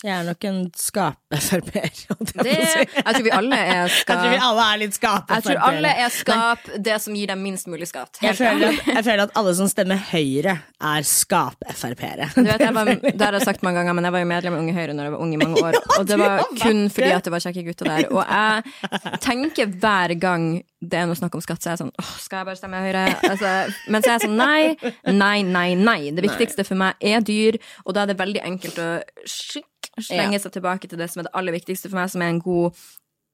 Jeg 0.04 0.12
er 0.20 0.26
nok 0.28 0.44
en 0.44 0.56
skape-FrP-er. 0.76 1.92
jeg 2.44 3.04
tror 3.08 3.23
vi 3.25 3.30
alle 3.32 3.56
er 3.56 3.88
skap. 3.88 4.02
Jeg 4.04 4.18
tror 4.20 4.34
vi 4.34 4.40
alle 4.44 4.66
er 4.66 4.80
litt 4.82 4.96
skape 4.99 5.38
Jeg 5.38 5.44
tror 5.46 5.62
alle 5.64 5.92
er 6.04 6.12
skap 6.12 6.66
det 6.84 6.99
som 7.00 7.16
gir 7.16 7.30
dem 7.32 7.40
minst 7.40 7.70
mulig 7.73 7.88
skatt. 7.88 8.20
Jeg 8.20 8.37
føler, 8.37 8.75
at, 8.75 8.90
jeg 8.90 9.06
føler 9.06 9.23
at 9.25 9.32
alle 9.40 9.54
som 9.56 9.71
stemmer 9.71 10.02
Høyre, 10.10 10.58
er 10.84 11.08
skap-Frp-ere. 11.08 12.28
Du 12.36 12.43
vet, 12.45 12.60
det 12.60 13.25
har 13.25 13.38
jeg 13.38 13.47
sagt 13.49 13.64
mange 13.64 13.80
ganger, 13.80 13.97
men 13.97 14.04
jeg 14.04 14.17
var 14.19 14.25
jo 14.26 14.28
medlem 14.34 14.58
i 14.58 14.62
Unge 14.67 14.76
Høyre 14.76 14.99
når 14.99 15.08
jeg 15.08 15.17
var 15.17 15.25
ung 15.25 15.32
i 15.32 15.40
mange 15.40 15.64
år. 15.64 15.80
Og 15.99 16.06
det 16.12 16.21
var 16.21 16.45
kun 16.60 16.84
fordi 16.93 17.10
at 17.17 17.25
det 17.25 17.32
var 17.32 17.47
kjekke 17.49 17.67
gutter 17.71 17.93
der. 17.95 18.12
Og 18.12 18.23
jeg 18.28 19.19
tenker 19.25 19.73
hver 19.80 20.17
gang 20.21 20.49
det 20.84 20.99
er 21.00 21.08
noe 21.08 21.17
snakk 21.17 21.32
om 21.38 21.40
skatt, 21.40 21.62
så 21.64 21.71
er 21.71 21.78
jeg 21.78 21.80
sånn 21.86 21.95
åh, 21.97 22.14
skal 22.21 22.43
jeg 22.43 22.49
bare 22.50 22.60
stemme 22.60 22.80
Høyre? 22.84 23.04
Altså, 23.25 23.52
men 23.88 24.04
så 24.04 24.10
er 24.10 24.19
jeg 24.19 24.26
sånn 24.26 24.36
nei, 24.36 24.90
nei, 25.17 25.38
nei, 25.49 25.69
nei. 25.80 26.00
Det 26.12 26.26
viktigste 26.26 26.67
for 26.69 26.76
meg 26.76 27.00
er 27.00 27.25
dyr, 27.25 27.56
og 27.86 27.97
da 27.97 28.04
er 28.04 28.12
det 28.12 28.21
veldig 28.21 28.43
enkelt 28.45 28.82
å 28.84 28.90
skikk- 29.25 29.71
slenge 30.02 30.41
seg 30.43 30.57
tilbake 30.57 30.89
til 30.91 30.99
det 30.99 31.11
som 31.11 31.23
er 31.23 31.28
det 31.28 31.37
aller 31.39 31.54
viktigste 31.54 31.91
for 31.91 32.00
meg, 32.00 32.11
som 32.11 32.25
er 32.25 32.33
en 32.35 32.43
god 32.43 32.80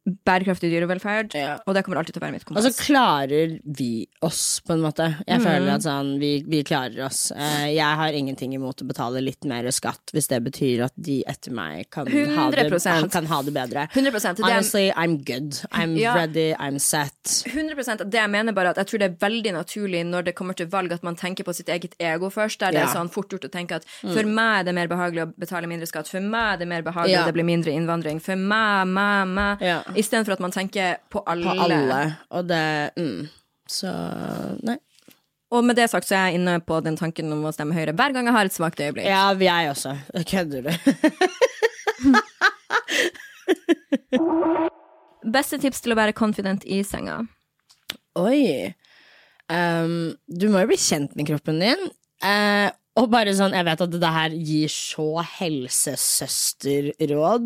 bærekraftig 0.07 0.71
dyrevelferd. 0.73 1.35
Ja. 1.37 1.59
Og 1.67 1.75
det 1.77 1.85
kommer 1.85 1.99
alltid 2.01 2.15
til 2.17 2.23
å 2.23 2.25
være 2.25 2.33
mitt 2.33 2.47
Og 2.51 2.65
så 2.65 2.73
klarer 2.81 3.59
vi 3.65 4.07
oss, 4.23 4.61
på 4.67 4.73
en 4.73 4.81
måte. 4.81 5.07
Jeg 5.29 5.41
Mm. 5.41 5.45
føler 5.45 5.75
at 5.75 5.83
sånn, 5.83 6.19
vi, 6.19 6.43
vi 6.49 6.63
klarer 6.65 7.05
oss. 7.07 7.31
Eh, 7.33 7.75
Jeg 7.75 7.97
har 7.97 8.09
ingenting 8.13 8.55
imot 8.55 8.81
å 8.83 8.87
betale 8.89 9.21
litt 9.23 9.45
mer 9.45 9.65
skatt, 9.71 10.11
hvis 10.13 10.29
det 10.29 10.43
betyr 10.43 10.85
at 10.85 10.93
de 10.97 11.23
etter 11.29 11.53
meg 11.53 11.91
kan, 11.91 12.07
ha 12.07 12.51
det, 12.51 13.11
kan 13.13 13.27
ha 13.27 13.43
det 13.43 13.53
bedre. 13.55 13.89
100 13.93 14.35
det 14.37 14.41
er, 14.41 14.43
Honestly, 14.51 14.91
I'm 14.93 15.19
good. 15.25 15.61
I'm 15.73 15.97
Ja. 15.97 16.15
ready, 16.15 16.55
I'm 16.55 16.79
set. 16.81 17.13
100% 17.47 18.11
Det 18.11 18.15
jeg 18.21 18.31
mener 18.31 18.53
bare 18.53 18.71
at 18.71 18.77
jeg 18.77 18.87
tror 18.87 18.99
det 18.99 19.11
er 19.13 19.29
veldig 19.29 19.53
naturlig 19.53 20.05
når 20.07 20.25
det 20.25 20.35
kommer 20.35 20.55
til 20.57 20.67
valg, 20.67 20.93
at 20.93 21.03
man 21.03 21.15
tenker 21.17 21.45
på 21.45 21.55
sitt 21.55 21.67
eget 21.69 21.95
ego 22.01 22.31
først. 22.31 22.59
Der 22.59 22.71
det 22.73 22.81
Ja. 22.81 22.91
er 22.91 22.95
sånn 22.97 23.11
fort 23.11 23.29
gjort 23.29 23.45
å 23.45 23.51
tenke 23.51 23.73
at 23.77 23.85
for 24.01 24.23
meg 24.25 24.61
er 24.61 24.65
det 24.65 24.75
mer 24.75 24.89
behagelig 24.89 25.27
å 25.27 25.33
betale 25.39 25.67
mindre 25.69 25.87
skatt. 25.87 26.09
For 26.09 26.21
meg 26.21 26.55
er 26.55 26.59
det 26.59 26.69
mer 26.69 26.83
behagelig 26.83 27.11
Ja. 27.11 27.21
at 27.21 27.27
det 27.27 27.35
blir 27.35 27.45
mindre 27.45 27.71
innvandring. 27.73 28.21
For 28.21 28.35
meg, 28.37 28.87
meg, 28.89 29.27
meg. 29.29 29.59
Ja. 29.61 29.83
Istedenfor 29.99 30.33
at 30.37 30.45
man 30.45 30.55
tenker 30.55 31.01
på 31.11 31.19
alle. 31.27 31.51
På 31.51 31.67
alle. 31.67 32.01
Og 32.37 32.43
det 32.49 32.67
mm. 32.97 33.29
Så 33.71 33.91
nei. 34.67 34.79
Og 35.51 35.65
med 35.67 35.75
det 35.79 35.91
sagt 35.91 36.07
så 36.07 36.15
er 36.15 36.25
jeg 36.31 36.39
inne 36.41 36.61
på 36.63 36.81
den 36.85 36.97
tanken 36.99 37.33
om 37.35 37.45
å 37.47 37.53
stemme 37.55 37.75
Høyre 37.75 37.93
hver 37.99 38.13
gang 38.15 38.25
jeg 38.29 38.37
har 38.37 38.47
et 38.47 38.55
svakt 38.55 38.81
øyeblikk. 38.83 39.07
Ja, 39.11 39.25
jeg 39.35 39.71
også. 39.73 39.93
Kødder 40.31 40.61
du? 40.67 40.73
Beste 45.35 45.57
tips 45.63 45.81
til 45.83 45.93
å 45.95 45.99
være 45.99 46.17
confident 46.17 46.63
i 46.67 46.83
senga? 46.87 47.17
Oi. 48.19 48.75
Um, 49.51 50.15
du 50.31 50.49
må 50.51 50.59
jo 50.63 50.69
bli 50.71 50.79
kjent 50.81 51.17
med 51.19 51.27
kroppen 51.31 51.57
din. 51.63 51.83
Uh, 52.23 52.69
og 53.01 53.07
bare 53.11 53.35
sånn, 53.37 53.55
jeg 53.57 53.65
vet 53.67 53.81
at 53.87 54.01
det 54.03 54.13
her 54.15 54.31
gir 54.35 54.69
så 54.73 55.23
helsesøsterråd, 55.39 57.45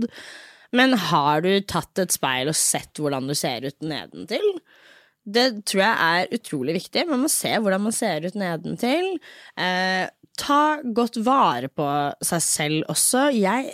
men 0.75 0.97
har 1.11 1.45
du 1.45 1.53
tatt 1.71 2.03
et 2.03 2.15
speil 2.15 2.51
og 2.51 2.59
sett 2.59 2.99
hvordan 3.01 3.29
du 3.31 3.35
ser 3.39 3.67
ut 3.67 3.87
nedentil? 3.87 4.49
Det 5.25 5.47
tror 5.71 5.83
jeg 5.85 6.09
er 6.09 6.35
utrolig 6.37 6.75
viktig. 6.77 7.07
Man 7.09 7.23
må 7.25 7.31
se 7.33 7.55
hvordan 7.57 7.87
man 7.87 7.95
ser 7.97 8.27
ut 8.27 8.37
nedentil. 8.37 9.15
Eh, 9.57 10.05
ta 10.37 10.63
godt 10.85 11.21
vare 11.25 11.71
på 11.73 11.87
seg 12.27 12.43
selv 12.45 12.91
også. 12.93 13.29
Jeg 13.33 13.73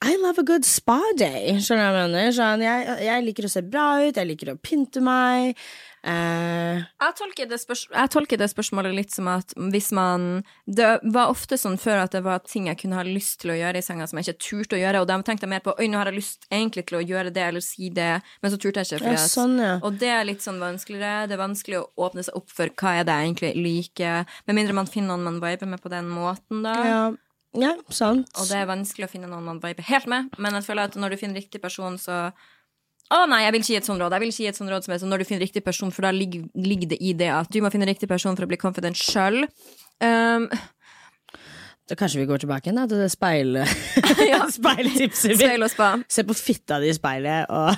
I 0.00 0.16
love 0.16 0.40
a 0.40 0.46
good 0.46 0.64
spa 0.64 0.98
day. 1.20 1.60
Skjønner 1.60 1.90
du 1.90 1.92
hva 1.92 2.02
jeg 2.02 2.10
mener? 2.10 2.32
Sånn, 2.34 2.64
jeg, 2.64 2.98
jeg 3.04 3.26
liker 3.26 3.46
å 3.46 3.52
se 3.52 3.62
bra 3.62 3.86
ut, 4.00 4.16
jeg 4.16 4.30
liker 4.32 4.54
å 4.54 4.58
pynte 4.58 5.04
meg. 5.04 5.60
Eh, 6.00 6.80
Jeg 6.80 7.14
tolker, 7.18 7.48
det 7.50 7.58
jeg 7.60 8.10
tolker 8.14 8.38
det 8.40 8.46
spørsmålet 8.48 8.94
litt 8.96 9.12
som 9.12 9.26
at 9.28 9.52
hvis 9.52 9.90
man 9.92 10.42
Det 10.64 10.86
var 11.12 11.28
ofte 11.28 11.58
sånn 11.60 11.76
før 11.76 12.06
at 12.06 12.14
det 12.16 12.22
var 12.24 12.40
ting 12.40 12.70
jeg 12.70 12.78
kunne 12.80 12.96
ha 12.96 13.04
lyst 13.04 13.42
til 13.42 13.52
å 13.52 13.58
gjøre 13.58 13.82
i 13.82 13.84
senga 13.84 14.06
som 14.08 14.16
jeg 14.16 14.30
ikke 14.30 14.46
turte 14.46 14.78
å 14.78 14.80
gjøre, 14.80 15.02
og 15.02 15.10
da 15.10 15.18
tenkte 15.20 15.44
jeg 15.44 15.52
mer 15.52 15.60
på 15.64 15.74
Oi, 15.76 15.88
nå 15.92 16.00
har 16.00 16.08
jeg 16.08 16.16
lyst 16.16 16.46
egentlig 16.48 16.86
til 16.88 17.00
å 17.00 17.04
gjøre 17.04 17.32
det 17.36 17.44
eller 17.44 17.64
si 17.64 17.90
det, 17.92 18.22
men 18.40 18.52
så 18.52 18.56
turte 18.56 18.80
jeg 18.80 18.96
ikke. 19.00 19.12
Ja, 19.12 19.26
sånn, 19.28 19.58
ja. 19.60 19.74
Og 19.84 19.98
det 20.00 20.08
er 20.08 20.24
litt 20.24 20.40
sånn 20.44 20.60
vanskeligere. 20.62 21.26
Det 21.28 21.36
er 21.36 21.42
vanskelig 21.42 21.82
å 21.82 21.88
åpne 22.08 22.24
seg 22.24 22.38
opp 22.40 22.48
for 22.54 22.72
hva 22.80 22.94
er 23.00 23.04
det 23.04 23.16
jeg 23.18 23.28
egentlig 23.28 23.50
liker, 23.60 24.24
med 24.48 24.56
mindre 24.56 24.76
man 24.80 24.88
finner 24.88 25.12
noen 25.12 25.26
man 25.28 25.42
viber 25.44 25.68
med 25.68 25.82
på 25.84 25.92
den 25.92 26.08
måten, 26.08 26.62
da. 26.64 26.76
ja, 26.86 27.02
ja, 27.60 27.74
sant. 27.92 28.30
Og 28.38 28.48
det 28.48 28.56
er 28.56 28.70
vanskelig 28.70 29.08
å 29.08 29.12
finne 29.12 29.28
noen 29.28 29.44
man 29.52 29.60
viber 29.60 29.84
helt 29.90 30.08
med, 30.08 30.32
men 30.38 30.56
jeg 30.56 30.68
føler 30.70 30.88
at 30.88 30.96
når 30.96 31.12
du 31.12 31.20
finner 31.20 31.40
riktig 31.42 31.60
person, 31.60 31.98
så 32.00 32.30
å 33.10 33.20
nei, 33.30 33.42
jeg 33.44 33.52
vil 33.54 33.62
ikke 33.64 33.72
gi 33.74 33.78
et 33.80 33.88
sånt 33.88 34.02
råd. 34.02 34.14
Jeg 34.16 34.22
vil 34.22 34.32
ikke 34.32 34.44
gi 34.44 34.50
et 34.52 34.58
sånt 34.60 34.70
råd 34.70 34.86
som 34.86 34.94
er 34.94 35.00
sånn 35.02 35.10
når 35.10 35.22
du 35.22 35.28
finner 35.28 35.42
riktig 35.44 35.64
person, 35.66 35.90
for 35.94 36.06
da 36.06 36.12
ligger, 36.14 36.44
ligger 36.54 36.92
det 36.92 37.00
i 37.02 37.14
det 37.18 37.30
at 37.34 37.50
du 37.50 37.58
må 37.64 37.70
finne 37.74 37.88
riktig 37.88 38.08
person 38.10 38.36
for 38.38 38.46
å 38.46 38.50
bli 38.50 38.60
confident 38.60 38.98
sjøl. 38.98 39.44
Um, 40.00 40.46
Da 41.90 41.96
kanskje 41.98 42.20
vi 42.20 42.26
går 42.30 42.38
tilbake 42.44 42.70
igjen 42.70 42.86
til 42.86 43.00
det 43.02 43.08
speil... 43.10 43.56
Ja. 44.30 44.44
speiltipset. 44.52 45.34
speil 45.40 45.66
og 45.66 45.72
spa. 45.72 45.88
Se 46.06 46.22
på 46.22 46.36
fitta 46.38 46.78
di 46.78 46.92
i 46.92 46.94
speilet 46.94 47.50
og 47.50 47.74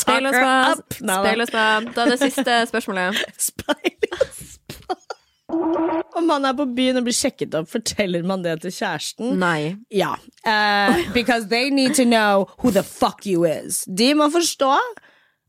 Speil 0.00 0.30
og 0.30 0.38
spa. 0.38 0.54
Speil 0.96 1.44
og 1.44 1.50
spa. 1.52 1.66
Da 1.92 2.06
er 2.06 2.14
det 2.14 2.20
siste 2.22 2.56
spørsmålet. 2.72 3.20
Speil 3.50 4.08
og 4.16 4.26
spa. 4.32 4.51
Om 5.52 6.26
man 6.28 6.44
er 6.48 6.56
på 6.56 6.66
byen 6.76 7.00
og 7.00 7.06
blir 7.06 7.16
sjekket 7.16 7.54
opp, 7.58 7.70
forteller 7.72 8.24
man 8.26 8.44
det 8.44 8.58
til 8.64 8.74
kjæresten? 8.74 9.34
Nei. 9.40 9.76
Ja. 9.92 10.14
Uh, 10.46 10.98
because 11.14 11.48
they 11.48 11.70
need 11.70 11.94
to 11.98 12.04
know 12.04 12.48
who 12.58 12.70
the 12.70 12.82
fuck 12.82 13.26
you 13.26 13.44
is. 13.48 13.84
De 13.88 14.12
må 14.14 14.28
forstå 14.32 14.72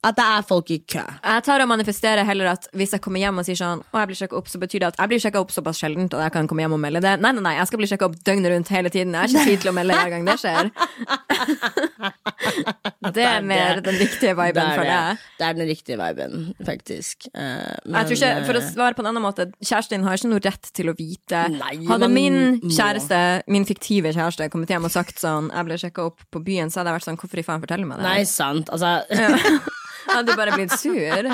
at 0.03 0.17
det 0.19 0.25
er 0.37 0.41
folk 0.47 0.71
i 0.73 0.79
kø. 0.83 1.03
Jeg 1.23 1.43
tar 1.47 1.63
og 1.63 1.69
manifesterer 1.71 2.27
heller 2.27 2.51
at 2.53 2.67
hvis 2.75 2.91
jeg 2.95 3.03
kommer 3.03 3.23
hjem 3.23 3.39
og 3.39 3.47
sier 3.47 3.59
sånn 3.59 3.83
Å, 3.83 4.01
jeg 4.01 4.09
blir 4.09 4.19
sjekket 4.19 4.39
opp, 4.39 4.49
så 4.51 4.59
betyr 4.59 4.83
det 4.83 4.89
at 4.91 4.99
jeg 4.99 5.11
blir 5.13 5.21
sjekka 5.23 5.43
opp 5.43 5.53
såpass 5.55 5.79
sjeldent 5.79 6.15
at 6.17 6.25
jeg 6.25 6.35
kan 6.35 6.49
komme 6.51 6.65
hjem 6.65 6.75
og 6.75 6.81
melde 6.83 7.03
det. 7.03 7.13
Nei, 7.23 7.31
nei, 7.37 7.43
nei, 7.45 7.55
jeg 7.59 7.69
skal 7.71 7.81
bli 7.81 7.89
sjekka 7.91 8.09
opp 8.09 8.17
døgnet 8.27 8.51
rundt 8.51 8.73
hele 8.73 8.91
tiden. 8.93 9.15
Jeg 9.15 9.21
har 9.21 9.31
ikke 9.31 9.47
tid 9.53 9.63
til 9.63 9.71
å 9.71 9.75
melde 9.77 9.99
hver 9.99 10.11
gang 10.13 10.27
det 10.27 10.37
skjer. 10.43 10.71
Det 13.13 13.23
er 13.25 13.43
mer 13.45 13.81
den 13.83 13.97
riktige 13.99 14.33
viben 14.37 14.69
for 14.77 14.87
deg. 14.87 15.21
det 15.39 15.45
er 15.45 15.55
den 15.57 15.67
riktige 15.67 15.97
viben, 15.99 16.53
faktisk. 16.65 17.27
Eh, 17.33 17.41
men, 17.85 17.97
Jeg 17.97 18.07
tror 18.07 18.17
ikke, 18.17 18.31
For 18.47 18.57
å 18.57 18.61
eh, 18.61 18.69
svare 18.71 18.97
på 18.97 19.03
en 19.03 19.09
annen 19.11 19.25
måte, 19.25 19.47
kjæresten 19.59 19.97
din 19.97 20.07
har 20.07 20.17
ikke 20.17 20.31
noe 20.31 20.43
rett 20.43 20.71
til 20.77 20.91
å 20.91 20.95
vite. 20.97 21.43
Nei, 21.53 21.73
Hadde 21.89 22.09
min 22.13 22.39
kjæreste, 22.63 23.19
min 23.51 23.67
fiktive 23.69 24.13
kjæreste, 24.15 24.47
kommet 24.53 24.71
hjem 24.71 24.87
og 24.87 24.93
sagt 24.93 25.19
sånn 25.21 25.51
Jeg 25.53 25.67
ble 25.67 25.79
sjekka 25.81 26.07
opp 26.11 26.23
på 26.33 26.43
byen, 26.45 26.71
så 26.71 26.81
hadde 26.81 26.93
jeg 26.93 26.99
vært 27.01 27.09
sånn 27.09 27.19
Hvorfor 27.23 27.41
i 27.41 27.45
faen 27.47 27.63
forteller 27.63 27.87
du 27.87 27.91
meg 27.91 28.01
det? 28.03 28.07
Nei, 28.07 28.23
sant. 28.29 28.71
Altså 28.73 29.03
hadde 30.07 30.35
bare 30.39 30.55
blitt 30.57 30.75
sur. 30.79 31.23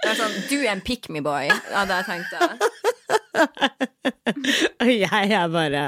Det 0.00 0.08
er 0.08 0.16
sånn, 0.16 0.36
Du 0.48 0.56
er 0.62 0.72
en 0.72 0.80
pick 0.84 1.10
me 1.12 1.20
boy, 1.24 1.50
hadde 1.74 1.98
jeg 1.98 2.04
tenkt 2.08 2.30
da. 2.32 2.40
Jeg 4.80 5.32
er 5.36 5.48
bare 5.52 5.82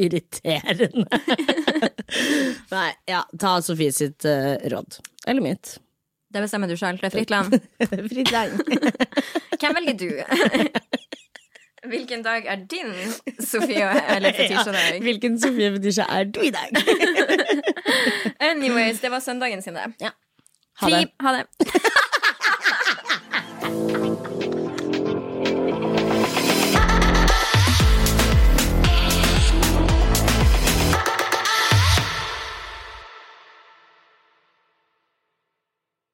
irriterende. 0.00 1.04
Nei, 2.74 2.90
ja, 3.10 3.20
ta 3.40 3.58
Sofie 3.64 3.92
sitt 3.94 4.24
uh, 4.28 4.56
råd. 4.72 4.98
Eller 5.26 5.44
mitt. 5.44 5.76
Det 6.34 6.42
bestemmer 6.42 6.70
du 6.70 6.76
sjøl. 6.78 6.98
Det 6.98 7.10
er 7.10 7.14
fritt 7.14 7.30
land. 7.30 7.54
Fritt 8.12 8.32
land. 8.34 8.58
Hvem 9.60 9.76
velger 9.78 9.96
du? 10.00 10.08
Hvilken 11.88 12.22
dag 12.24 12.46
er 12.46 12.56
din 12.56 12.94
Sofie 13.40 13.90
eller 14.16 14.32
Fetisha-dag? 14.38 15.00
Hvilken 15.02 15.40
Sofie 15.40 15.70
Fetisha 15.72 16.02
er 16.08 16.24
du 16.24 16.40
i 16.40 16.50
dag? 16.50 16.68
Anyways, 18.50 19.00
det 19.00 19.10
var 19.10 19.18
søndagen 19.18 19.62
sin, 19.62 19.74
det. 19.74 19.92
Ja. 20.00 20.10
Ha 20.80 20.86
Fri. 20.88 20.92
det. 20.92 21.10
Ha 21.20 21.32
det. 21.32 21.44